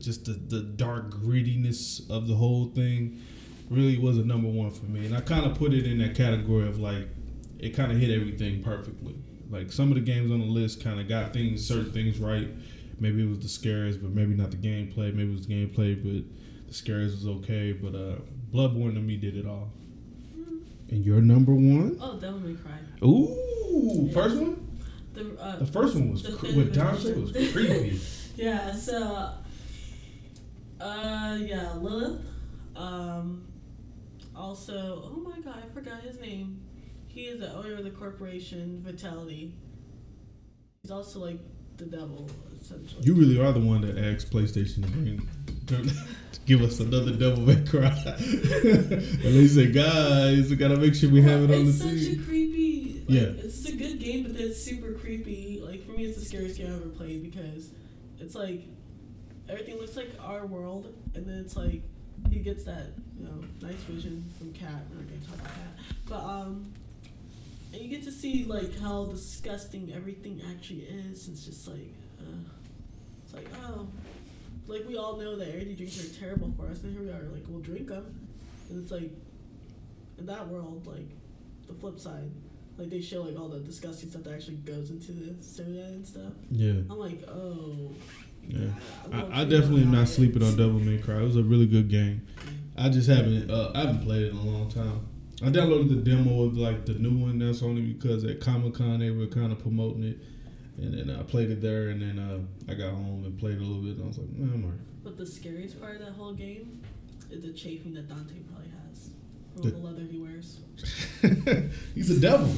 [0.00, 3.22] just the, the dark grittiness of the whole thing
[3.70, 5.06] really was a number one for me.
[5.06, 7.08] And I kind of put it in that category of like
[7.58, 9.16] it kind of hit everything perfectly.
[9.48, 12.48] Like some of the games on the list kind of got things, certain things right.
[12.98, 15.14] Maybe it was the scares, but maybe not the gameplay.
[15.14, 17.72] Maybe it was the gameplay, but the scares was okay.
[17.72, 18.16] But uh,
[18.52, 19.70] Bloodborne to me did it all.
[20.88, 21.98] And your number one?
[22.00, 22.78] Oh, Devil May Cry.
[23.04, 24.65] Ooh, first one.
[25.16, 27.98] The, uh, The first one was the cre- with Dante was creepy.
[28.36, 29.30] Yeah, so
[30.78, 32.20] uh yeah, Lilith.
[32.76, 33.46] Um
[34.34, 36.60] also oh my god, I forgot his name.
[37.08, 39.54] He is the owner of the corporation Virility.
[40.82, 41.38] He's also like
[41.78, 42.28] the devil,
[42.60, 43.02] essentially.
[43.02, 45.28] You really are the one that asked PlayStation to bring
[45.68, 45.94] to, to
[46.46, 47.86] give us another Devil May Cry.
[47.88, 52.14] and they said, guys, we gotta make sure we have it on the it's such
[52.14, 53.22] a creepy like, Yeah.
[53.44, 55.60] it's a good game but then it's super creepy.
[55.64, 57.70] Like for me it's the scariest game I've ever played because
[58.18, 58.62] it's like
[59.48, 61.82] everything looks like our world and then it's like
[62.30, 62.88] he gets that,
[63.18, 64.70] you know, nice vision from Kat.
[64.90, 65.84] We're not gonna talk about that.
[66.06, 66.72] But um
[67.72, 71.28] and you get to see like how disgusting everything actually is.
[71.28, 72.48] It's just like uh,
[73.24, 73.86] it's like oh
[74.66, 77.28] like we all know that energy drinks are terrible for us and here we are
[77.32, 78.28] like we'll drink them
[78.68, 79.12] and it's like
[80.18, 81.08] in that world like
[81.68, 82.30] the flip side
[82.78, 86.06] like they show like all the disgusting stuff that actually goes into the soda and
[86.06, 86.72] stuff Yeah.
[86.90, 87.92] i'm like oh
[88.48, 88.68] Yeah.
[89.12, 91.16] I'm I, I definitely am not sleeping on Devil May Cry.
[91.20, 92.22] It was a really good game.
[92.76, 95.00] I just haven't uh, I haven't played it in a long time.
[95.42, 97.38] I downloaded the demo of like the new one.
[97.40, 100.18] That's only because at Comic Con they were kind of promoting it,
[100.78, 101.88] and then I played it there.
[101.88, 102.38] And then uh,
[102.70, 103.96] I got home and played a little bit.
[103.96, 104.80] And I was like, man, I'm alright.
[105.02, 106.80] but the scariest part of that whole game
[107.30, 108.75] is the chafing that dante probably has from The-
[109.56, 110.60] all the leather he wears
[111.94, 112.52] He's a devil.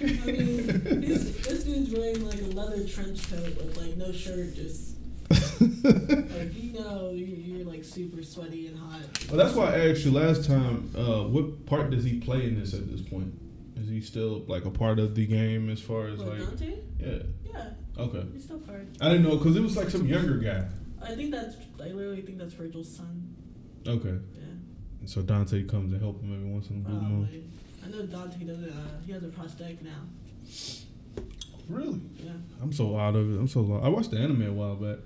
[0.00, 4.54] I mean, he's, this dude's wearing like a leather trench coat with like no shirt,
[4.54, 4.96] just
[5.30, 9.02] like you know you're, you're like super sweaty and hot.
[9.28, 10.90] Well, that's why I asked you last time.
[10.96, 13.32] Uh, what part does he play in this at this point?
[13.76, 16.38] Is he still like a part of the game as far as What like?
[16.40, 16.78] Dante?
[17.00, 17.18] Yeah.
[17.44, 18.24] Yeah, Okay.
[18.32, 18.86] he's still part.
[19.00, 20.66] I didn't know because it was like some younger guy.
[21.02, 21.56] I think that's.
[21.80, 23.34] I literally think that's Vergil's son.
[23.86, 24.08] Okay.
[24.34, 24.41] Yeah,
[25.06, 27.52] So Dante comes and help him every once in a blue moon.
[27.84, 28.70] I know Dante doesn't.
[28.70, 30.02] Uh, he has a prosthetic now.
[31.68, 32.00] Really?
[32.18, 32.32] Yeah.
[32.60, 33.38] I'm so out of it.
[33.38, 33.84] I'm so lost.
[33.84, 34.98] I watched the anime a while back.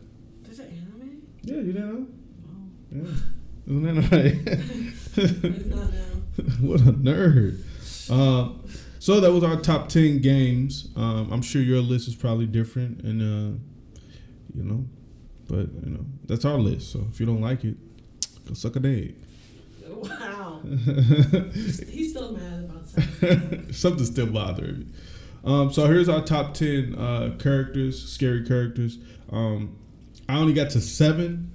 [0.42, 1.22] There's an anime.
[1.42, 2.06] Yeah, you didn't know?
[2.46, 3.16] Oh, Yeah.
[3.66, 4.14] It was an anime.
[5.16, 6.66] I did not know.
[6.68, 8.10] what a nerd.
[8.10, 8.62] Um,
[8.98, 10.88] so that was our top ten games.
[10.96, 13.58] Um, I'm sure your list is probably different, and uh,
[14.54, 14.84] you know,
[15.48, 16.92] but you know that's our list.
[16.92, 17.76] So if you don't like it,
[18.46, 19.14] go suck a dick.
[19.96, 20.60] Wow.
[21.52, 23.72] He's still mad about something.
[23.72, 24.86] Something still bothering me.
[25.44, 28.98] Um, so here's our top ten uh, characters, scary characters.
[29.30, 29.76] Um,
[30.28, 31.52] I only got to seven.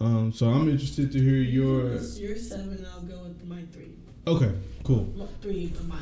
[0.00, 1.96] Um, so I'm interested to hear your.
[1.96, 3.92] You're seven, I'll go with my three.
[4.26, 4.52] Okay,
[4.84, 5.28] cool.
[5.40, 6.00] Three of mine.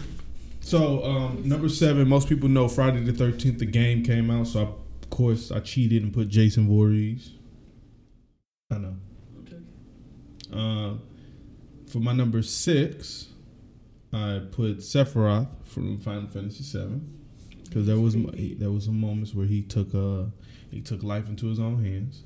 [0.61, 3.61] So um, number seven, most people know Friday the Thirteenth.
[3.61, 7.31] The game came out, so I, of course I cheated and put Jason Voorhees.
[8.71, 8.97] I know.
[10.53, 10.59] I'm.
[10.59, 11.16] Uh,
[11.89, 13.29] for my number six,
[14.13, 17.23] I put Sephiroth from Final Fantasy Seven
[17.65, 20.25] because there was there was some moments where he took uh
[20.71, 22.23] he took life into his own hands.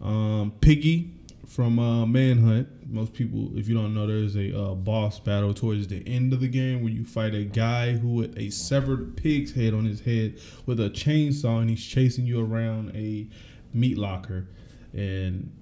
[0.00, 1.12] Um, Piggy
[1.46, 2.68] from uh, Manhunt.
[2.90, 6.40] Most people, if you don't know, there's a uh, boss battle towards the end of
[6.40, 10.00] the game where you fight a guy who with a severed pig's head on his
[10.00, 13.26] head with a chainsaw and he's chasing you around a
[13.72, 14.46] meat locker,
[14.92, 15.52] and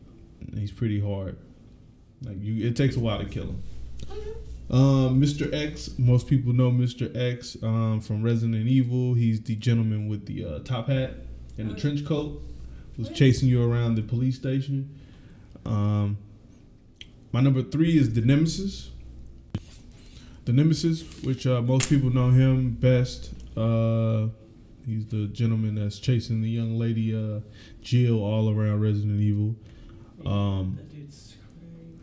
[0.55, 1.37] he's pretty hard.
[2.25, 3.63] Like you, it takes a while to kill him.
[4.71, 5.53] Um, Mr.
[5.53, 5.91] X.
[5.99, 7.15] Most people know Mr.
[7.15, 9.15] X um, from Resident Evil.
[9.15, 11.15] He's the gentleman with the uh, top hat
[11.59, 12.41] and the trench coat,
[12.97, 14.99] who's chasing you around the police station.
[15.67, 16.17] Um,
[17.33, 18.91] my number three is the Nemesis.
[20.45, 23.33] The Nemesis, which uh, most people know him best.
[23.57, 24.29] Uh,
[24.87, 27.41] he's the gentleman that's chasing the young lady uh,
[27.83, 29.55] Jill all around Resident Evil.
[30.25, 30.92] Um, That dude's crazy.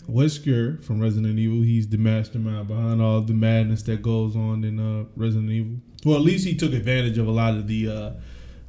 [0.09, 1.61] Wesker from Resident Evil.
[1.61, 5.77] He's the mastermind behind all the madness that goes on in uh, Resident Evil.
[6.05, 8.11] Well, at least he took advantage of a lot of the uh,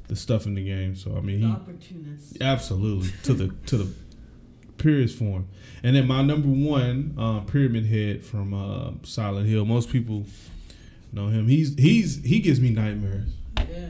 [0.09, 0.95] the stuff in the game.
[0.97, 2.43] So I mean, The he opportunist.
[2.43, 3.93] absolutely to the to the
[4.79, 5.49] purest form.
[5.83, 9.65] And then my number one, uh, Pyramid Head from uh, Silent Hill.
[9.65, 10.27] Most people
[11.13, 11.49] know him.
[11.49, 13.31] He's he's he gives me nightmares.
[13.59, 13.89] Yeah.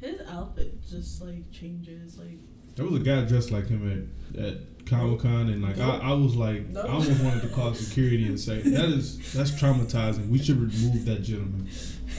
[0.00, 2.18] His outfit just like changes.
[2.18, 2.38] Like
[2.76, 6.12] There was a guy dressed like him at, at Comic Con, and like I, I
[6.12, 6.80] was like, No.
[6.82, 10.28] I almost wanted to call security and say that is that's traumatizing.
[10.28, 11.68] We should remove that gentleman.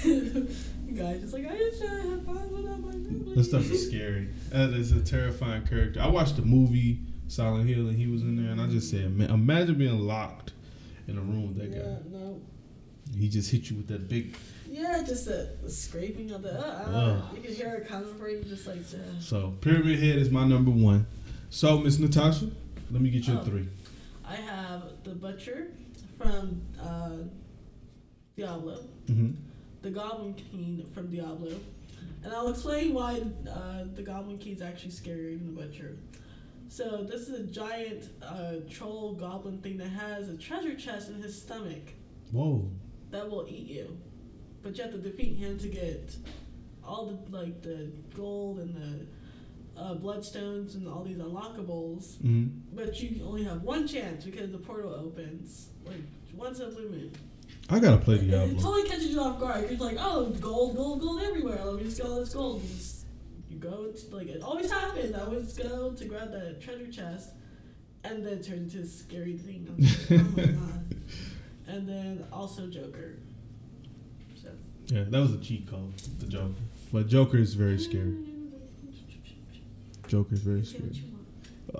[0.96, 3.36] guy just like I just trying to have fun with my family.
[3.36, 4.30] That stuff is scary.
[4.52, 6.02] That is a terrifying character.
[6.02, 9.16] I watched the movie Silent Hill, and he was in there, and I just said,
[9.16, 10.54] man, imagine being locked
[11.08, 12.00] in a room with that Yeah, guy.
[12.18, 12.42] no.
[13.18, 14.36] He just hit you with that big.
[14.70, 16.54] Yeah, just the, the scraping of the.
[16.60, 18.78] Uh, uh, you can hear it coming for you, just like.
[18.80, 21.06] Uh, So Pyramid Head is my number one.
[21.50, 22.50] So Miss Natasha,
[22.92, 23.44] let me get you a Oh.
[23.44, 23.68] three.
[24.26, 25.72] I have the butcher
[26.18, 27.18] from uh,
[28.36, 29.32] Diablo, Mm-hmm.
[29.82, 31.52] the Goblin King from Diablo,
[32.24, 35.98] and I'll explain why uh, the Goblin King is actually scarier than the butcher.
[36.68, 41.20] So this is a giant uh, troll goblin thing that has a treasure chest in
[41.20, 41.94] his stomach
[42.32, 42.70] Whoa.
[43.10, 43.98] that will eat you,
[44.62, 46.16] but you have to defeat him to get
[46.86, 49.06] all the like the gold and the
[49.80, 52.18] uh, bloodstones and all these unlockables.
[52.18, 52.76] Mm-hmm.
[52.76, 56.02] But you only have one chance because the portal opens like
[56.36, 57.12] once a blue moon.
[57.70, 59.70] I gotta play It, it totally catches you off guard.
[59.70, 61.64] You're like, oh, gold, gold, gold everywhere.
[61.64, 62.64] Let me just get all this gold.
[62.64, 63.06] You, just,
[63.50, 65.14] you go to, like it always happens.
[65.16, 67.32] I always go to grab the treasure chest,
[68.04, 69.68] and then it turns into a scary thing.
[69.78, 70.96] Like, oh my god.
[71.68, 73.18] And then also Joker.
[74.42, 74.50] So.
[74.88, 75.96] Yeah, that was a cheat code.
[76.20, 76.54] The Joker,
[76.92, 78.16] but Joker is very scary.
[80.10, 81.04] Joker is very Say scary.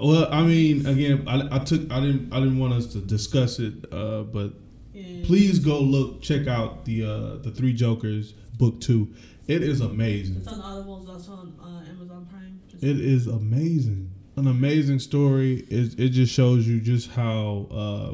[0.02, 3.60] Well, I mean, again, I, I took, I didn't, I didn't want us to discuss
[3.60, 4.54] it, uh, but
[4.94, 5.26] Yeah.
[5.26, 9.14] please go look, check out the uh, the Three Jokers book two.
[9.48, 10.38] It is amazing.
[10.38, 11.00] It's on Audible.
[11.02, 12.62] It's also on uh, Amazon Prime.
[12.70, 14.12] Just It is amazing.
[14.36, 15.66] An amazing story.
[15.70, 17.68] It, it just shows you just how.
[17.72, 18.14] Uh,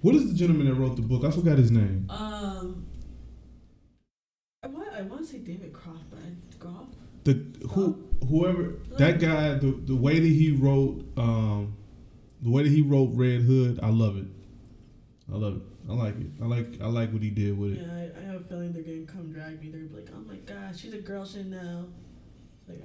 [0.00, 1.24] what is the gentleman that wrote the book?
[1.24, 2.06] I forgot his name.
[2.10, 2.86] Um,
[4.62, 6.94] I want I want to say David Croft, but I, Croft.
[7.24, 7.34] The
[7.70, 9.54] who whoever that guy.
[9.54, 11.04] The the way that he wrote.
[11.16, 11.76] Um,
[12.42, 13.80] the way that he wrote Red Hood.
[13.82, 14.26] I love it.
[15.32, 15.62] I love it.
[15.88, 16.26] I like it.
[16.42, 17.80] I like I like what he did with it.
[17.80, 19.70] Yeah, I, I have a feeling they're gonna come drag me.
[19.70, 21.86] They're gonna be like, oh my gosh, she's a girl, know.
[22.68, 22.82] Like,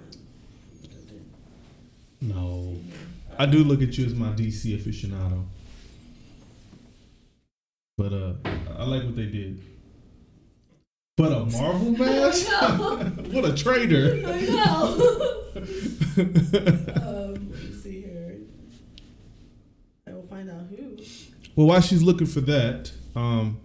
[2.22, 2.78] No,
[3.38, 5.46] I do look at you as my DC aficionado.
[7.98, 8.34] But uh,
[8.78, 9.62] I like what they did.
[11.16, 12.48] But a Marvel mask?
[13.32, 14.22] what a traitor!
[14.26, 15.26] I know.
[16.20, 18.38] um, let me see here.
[20.08, 20.98] I will find out who.
[21.56, 23.60] Well, while she's looking for that, um,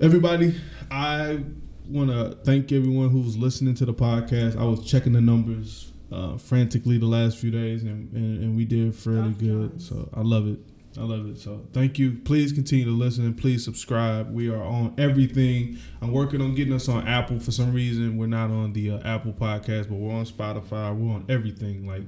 [0.00, 0.54] everybody,
[0.90, 1.40] I
[1.88, 4.58] want to thank everyone who was listening to the podcast.
[4.58, 8.64] I was checking the numbers uh, frantically the last few days, and, and, and we
[8.64, 9.80] did fairly good.
[9.80, 10.58] So I love it.
[10.98, 11.38] I love it.
[11.38, 12.18] So thank you.
[12.24, 14.32] Please continue to listen and please subscribe.
[14.32, 15.78] We are on everything.
[16.02, 17.38] I'm working on getting us on Apple.
[17.38, 20.94] For some reason, we're not on the uh, Apple podcast, but we're on Spotify.
[20.96, 21.86] We're on everything.
[21.86, 22.02] Like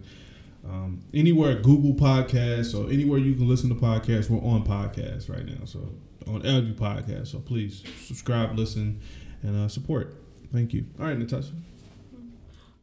[0.65, 5.47] um, anywhere Google Podcasts or anywhere you can listen to podcasts, we're on podcasts right
[5.47, 5.65] now.
[5.65, 5.89] So
[6.27, 7.29] on every podcast.
[7.29, 9.01] So please subscribe, listen,
[9.43, 10.17] and uh, support.
[10.53, 10.87] Thank you.
[10.99, 11.53] All right, Natasha.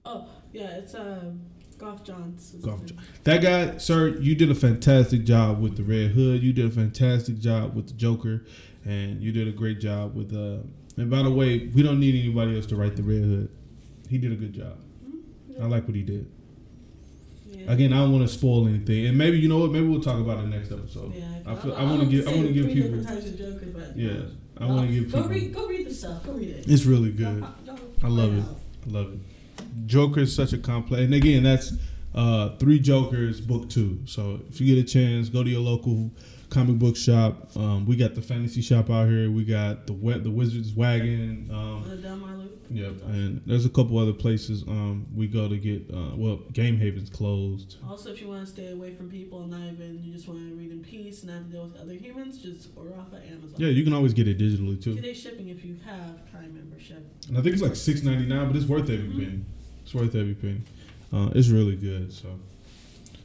[0.05, 1.31] Oh yeah, it's uh,
[1.79, 2.51] Geoff Johns.
[2.63, 2.85] Geoff.
[2.85, 2.99] John.
[3.23, 6.43] That guy, sir, you did a fantastic job with the Red Hood.
[6.43, 8.43] You did a fantastic job with the Joker,
[8.85, 10.33] and you did a great job with.
[10.33, 10.63] Uh,
[10.97, 13.49] and by the way, we don't need anybody else to write the Red Hood.
[14.09, 14.77] He did a good job.
[15.07, 15.63] Mm-hmm.
[15.63, 16.29] I like what he did.
[17.47, 17.71] Yeah.
[17.71, 19.71] Again, I don't want to spoil anything, and maybe you know what?
[19.71, 21.13] Maybe we'll talk about it next episode.
[21.15, 22.27] Yeah, I feel, I I'll- want to give.
[22.27, 22.99] I want to give people.
[23.01, 25.29] Joker, but Yeah, uh, I want to uh, give Go people.
[25.33, 26.23] read, go read the stuff.
[26.25, 26.65] Go read it.
[26.67, 27.43] It's really good.
[28.03, 28.41] I love it.
[28.41, 28.57] out.
[28.85, 29.19] I love it.
[29.85, 31.73] Joker is such a complex, and again, that's
[32.15, 33.99] uh, three Jokers book two.
[34.05, 36.11] So if you get a chance, go to your local
[36.49, 37.55] comic book shop.
[37.55, 39.29] Um, we got the fantasy shop out here.
[39.29, 41.49] We got the the Wizards Wagon.
[41.51, 41.85] Um,
[42.71, 45.89] yep, and there's a couple other places um, we go to get.
[45.93, 47.77] Uh, well, Game Haven's closed.
[47.87, 50.39] Also, if you want to stay away from people and not even, you just want
[50.39, 53.23] to read in peace and not to deal with other humans, just order off of
[53.23, 53.55] Amazon.
[53.57, 54.95] Yeah, you can always get it digitally too.
[54.95, 57.05] Two day shipping if you have Prime membership.
[57.27, 59.45] And I think it's like six ninety nine, but it's worth every penny.
[59.89, 60.61] It's worth every penny.
[61.11, 62.13] Uh, it's really good.
[62.13, 62.27] So,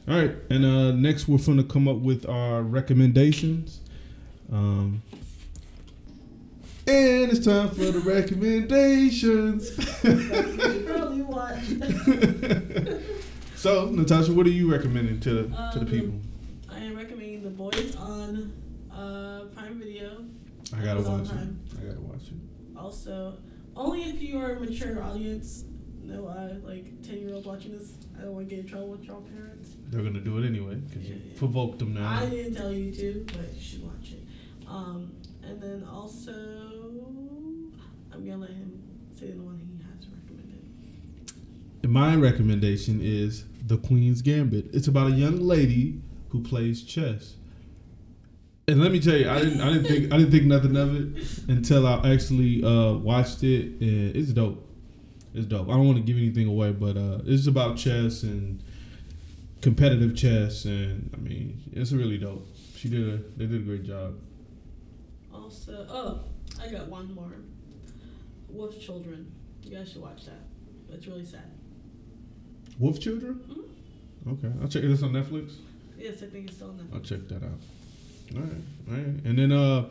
[0.07, 3.81] all right, and uh, next we're gonna come up with our recommendations.
[4.51, 5.03] Um,
[6.87, 9.69] and it's time for the recommendations.
[10.87, 11.59] probably watch.
[13.55, 16.19] so, Natasha, what are you recommending to the, to the Um, people?
[16.67, 18.51] I am recommending The Boys on
[18.91, 20.25] uh, Prime Video.
[20.75, 21.31] I gotta watch it.
[21.79, 22.75] I gotta watch it.
[22.75, 23.37] Also,
[23.75, 25.65] only if you are a mature audience.
[26.05, 27.93] No, uh, like ten year old watching this.
[28.17, 29.69] I don't want to get in trouble with your parents.
[29.89, 31.37] They're gonna do it anyway because you Yeah, yeah.
[31.37, 32.07] provoked them now.
[32.21, 34.23] I didn't tell you to, but you should watch it.
[34.67, 35.11] Um,
[35.43, 36.31] and then also,
[38.11, 38.81] I'm gonna let him
[39.19, 41.89] say the one he has recommended.
[41.89, 44.69] My recommendation is The Queen's Gambit.
[44.73, 47.35] It's about a young lady who plays chess.
[48.67, 50.95] And let me tell you, I didn't, I didn't think, I didn't think nothing of
[50.95, 54.64] it until I actually uh, watched it, and it's dope.
[55.35, 55.67] It's dope.
[55.67, 58.63] I don't want to give anything away, but uh, it's about chess and
[59.61, 62.47] competitive chess, and I mean, it's really dope.
[62.75, 64.15] She did a, they did a great job.
[65.33, 66.19] Also, oh,
[66.61, 67.33] I got one more.
[68.49, 69.29] Wolf Children.
[69.63, 70.39] You guys should watch that.
[70.93, 71.51] It's really sad.
[72.79, 73.41] Wolf Children.
[74.27, 75.55] Okay, I'll check this on Netflix.
[75.97, 76.93] Yes, I think it's still on Netflix.
[76.93, 77.59] I'll check that out.
[78.35, 78.51] All right,
[78.89, 79.25] all right.
[79.25, 79.85] And then uh,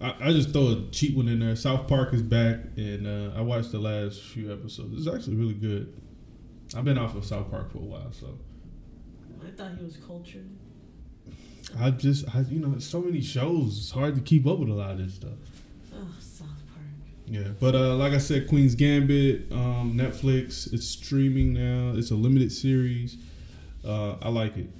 [0.00, 1.56] I, I just throw a cheap one in there.
[1.56, 5.06] South Park is back, and uh, I watched the last few episodes.
[5.06, 6.00] It's actually really good.
[6.76, 8.38] I've been off of South Park for a while, so
[9.44, 10.48] I thought he was cultured.
[11.78, 13.78] I just, I, you know, it's so many shows.
[13.78, 15.38] It's hard to keep up with a lot of this stuff.
[15.94, 16.86] Oh, South Park.
[17.26, 20.72] Yeah, but uh, like I said, Queen's Gambit, um, Netflix.
[20.72, 21.98] It's streaming now.
[21.98, 23.16] It's a limited series.
[23.84, 24.70] Uh, I like it.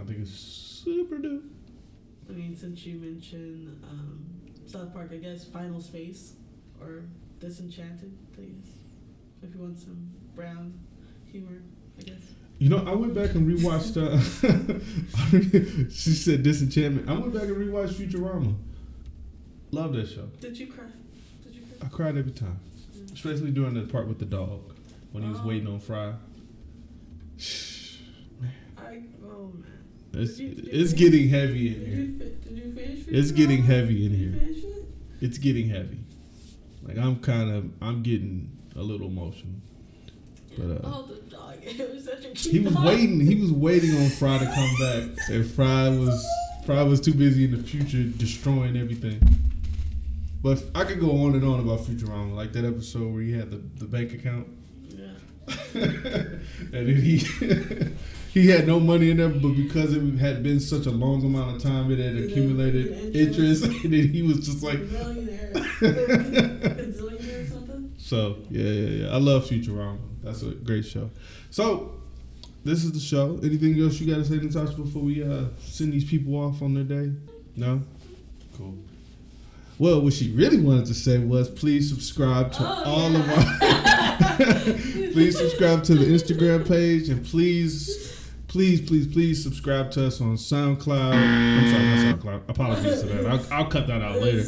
[0.00, 1.42] I think it's super dope.
[2.28, 4.26] I mean, since you mentioned um,
[4.68, 6.34] South Park, I guess Final Space
[6.80, 7.04] or
[7.40, 8.66] Disenchanted, please.
[9.42, 10.74] If you want some brown
[11.30, 11.62] humor,
[11.98, 12.20] I guess.
[12.58, 13.96] You know, I went back and rewatched.
[13.96, 14.18] Uh,
[15.90, 17.08] she said Disenchantment.
[17.08, 18.54] I went back and rewatched Futurama.
[19.70, 20.26] Love that show.
[20.40, 20.84] Did you cry?
[21.44, 21.86] Did you cry?
[21.86, 22.58] I cried every time,
[23.14, 24.74] especially during the part with the dog
[25.12, 25.46] when he was Oh.
[25.46, 26.14] waiting on Fry.
[28.76, 29.77] I oh man.
[30.14, 31.96] It's you- it's getting heavy in here.
[31.96, 33.04] you, did you finish?
[33.08, 34.32] It's getting heavy in here.
[34.40, 34.84] finish it?
[35.20, 35.98] It's getting heavy.
[36.82, 39.54] Like I'm kind of I'm getting a little emotional.
[40.56, 41.44] But uh, oh, the dog.
[41.62, 42.86] It was such a cute he was dog.
[42.86, 43.20] waiting.
[43.20, 46.26] He was waiting on Fry to come back, and Fry was
[46.64, 49.20] Fry was too busy in the future destroying everything.
[50.42, 53.50] But I could go on and on about Futurama, like that episode where he had
[53.50, 54.46] the, the bank account,
[54.88, 55.08] Yeah.
[55.74, 56.40] and
[56.72, 57.18] then he
[58.32, 61.56] he had no money in there, but because it had been such a long amount
[61.56, 64.78] of time, it had accumulated interest, and then he was just like.
[64.80, 65.52] Millionaire.
[65.54, 67.92] Gazillionaire or something.
[67.98, 69.14] So yeah, yeah, yeah.
[69.14, 69.98] I love Futurama.
[70.22, 71.10] That's a great show.
[71.50, 71.94] So
[72.64, 73.38] this is the show.
[73.42, 76.74] Anything else you got to say, Natasha, before we uh, send these people off on
[76.74, 77.12] their day?
[77.56, 77.82] No.
[78.56, 78.74] Cool.
[79.78, 83.18] Well, what she really wanted to say was, please subscribe to Oh, all yeah.
[83.20, 84.72] of our.
[85.12, 88.07] please subscribe to the Instagram page and please
[88.48, 91.12] please, please, please subscribe to us on SoundCloud.
[91.12, 92.42] I'm sorry, not SoundCloud.
[92.48, 93.26] Apologies to that.
[93.26, 94.40] I'll, I'll cut that out later.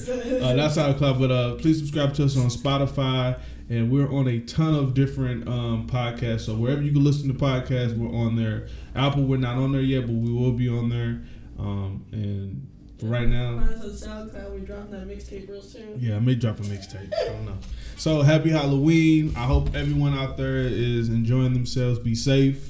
[0.42, 3.38] Uh, that's SoundCloud, but uh, please subscribe to us on Spotify.
[3.68, 6.40] And we're on a ton of different um, podcasts.
[6.40, 8.66] So wherever you can listen to podcasts, we're on there.
[8.96, 11.22] Apple, we're not on there yet, but we will be on there.
[11.56, 12.66] Um, and
[12.98, 14.50] for right now, on SoundCloud.
[14.50, 16.00] We're dropping that mixtape real soon.
[16.00, 17.12] yeah, I may drop a mixtape.
[17.14, 17.58] I don't know.
[17.96, 19.34] So happy Halloween.
[19.36, 21.98] I hope everyone out there is enjoying themselves.
[22.00, 22.69] Be safe.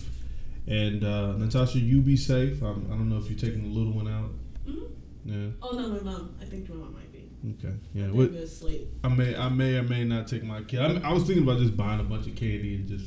[0.71, 2.63] And uh, Natasha, you be safe.
[2.63, 4.31] I'm, I don't know if you're taking the little one out.
[4.67, 4.89] Mhm.
[5.25, 5.49] Yeah.
[5.63, 6.35] Oh no, my mom.
[6.41, 7.29] I think my mom might be.
[7.59, 7.75] Okay.
[7.93, 8.05] Yeah.
[8.07, 8.71] They're What.
[9.05, 10.81] I may I may or may not take my kid.
[10.81, 13.07] I, I was thinking about just buying a bunch of candy and just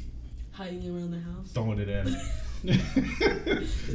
[0.51, 1.51] Hiding around the house.
[1.51, 2.05] throwing it at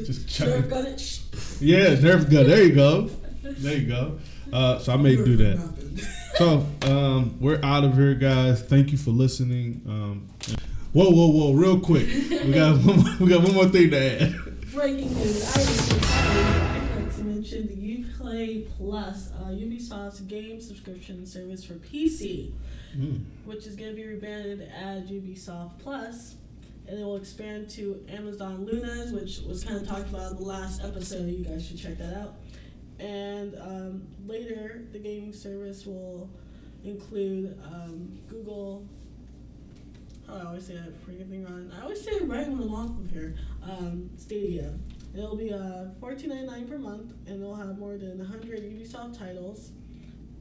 [0.04, 0.68] just chucking.
[0.68, 1.20] got it.
[1.60, 2.46] Yeah, Nerf gun.
[2.46, 3.10] There you go.
[3.42, 4.18] There you go.
[4.52, 6.08] Uh, so I may do that.
[6.36, 8.62] So um, we're out of here, guys.
[8.62, 9.82] Thank you for listening.
[9.86, 10.28] Um,
[10.92, 11.52] whoa, whoa, whoa!
[11.52, 14.34] Real quick, we got one, more- we got one more thing to add.
[14.72, 15.44] Breaking news.
[15.56, 16.00] I was sorry.
[16.00, 22.52] I to mention the Uplay Plus, uh, Ubisoft's game subscription service for PC,
[22.96, 23.22] Mm.
[23.44, 26.36] which is going to be rebranded as Ubisoft Plus.
[26.86, 30.42] And it will expand to Amazon Lunas, which was kind of talked about in the
[30.44, 31.28] last episode.
[31.28, 32.36] You guys should check that out.
[32.98, 36.30] And um, later, the gaming service will
[36.82, 38.86] include um, Google.
[40.28, 41.70] Oh, I always say that freaking thing wrong.
[41.76, 43.34] I always say it right when I'm off of here.
[43.62, 44.74] Um, Stadia.
[45.14, 49.18] It'll be uh, fourteen ninety nine per month, and it'll have more than hundred Ubisoft
[49.18, 49.70] titles,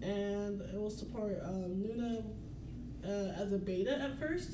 [0.01, 2.21] and it will support um, Luna
[3.05, 4.51] uh, as a beta at first,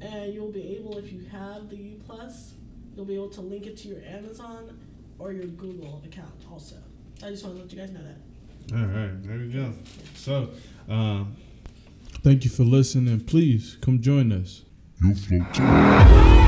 [0.00, 2.54] and you'll be able, if you have the U Plus,
[2.94, 4.80] you'll be able to link it to your Amazon
[5.18, 6.76] or your Google account also.
[7.22, 8.74] I just want to let you guys know that.
[8.74, 9.72] All right, there we go.
[10.14, 10.48] So,
[10.88, 11.36] um,
[12.22, 13.20] thank you for listening.
[13.20, 14.62] Please come join us.
[15.02, 16.45] You'll float.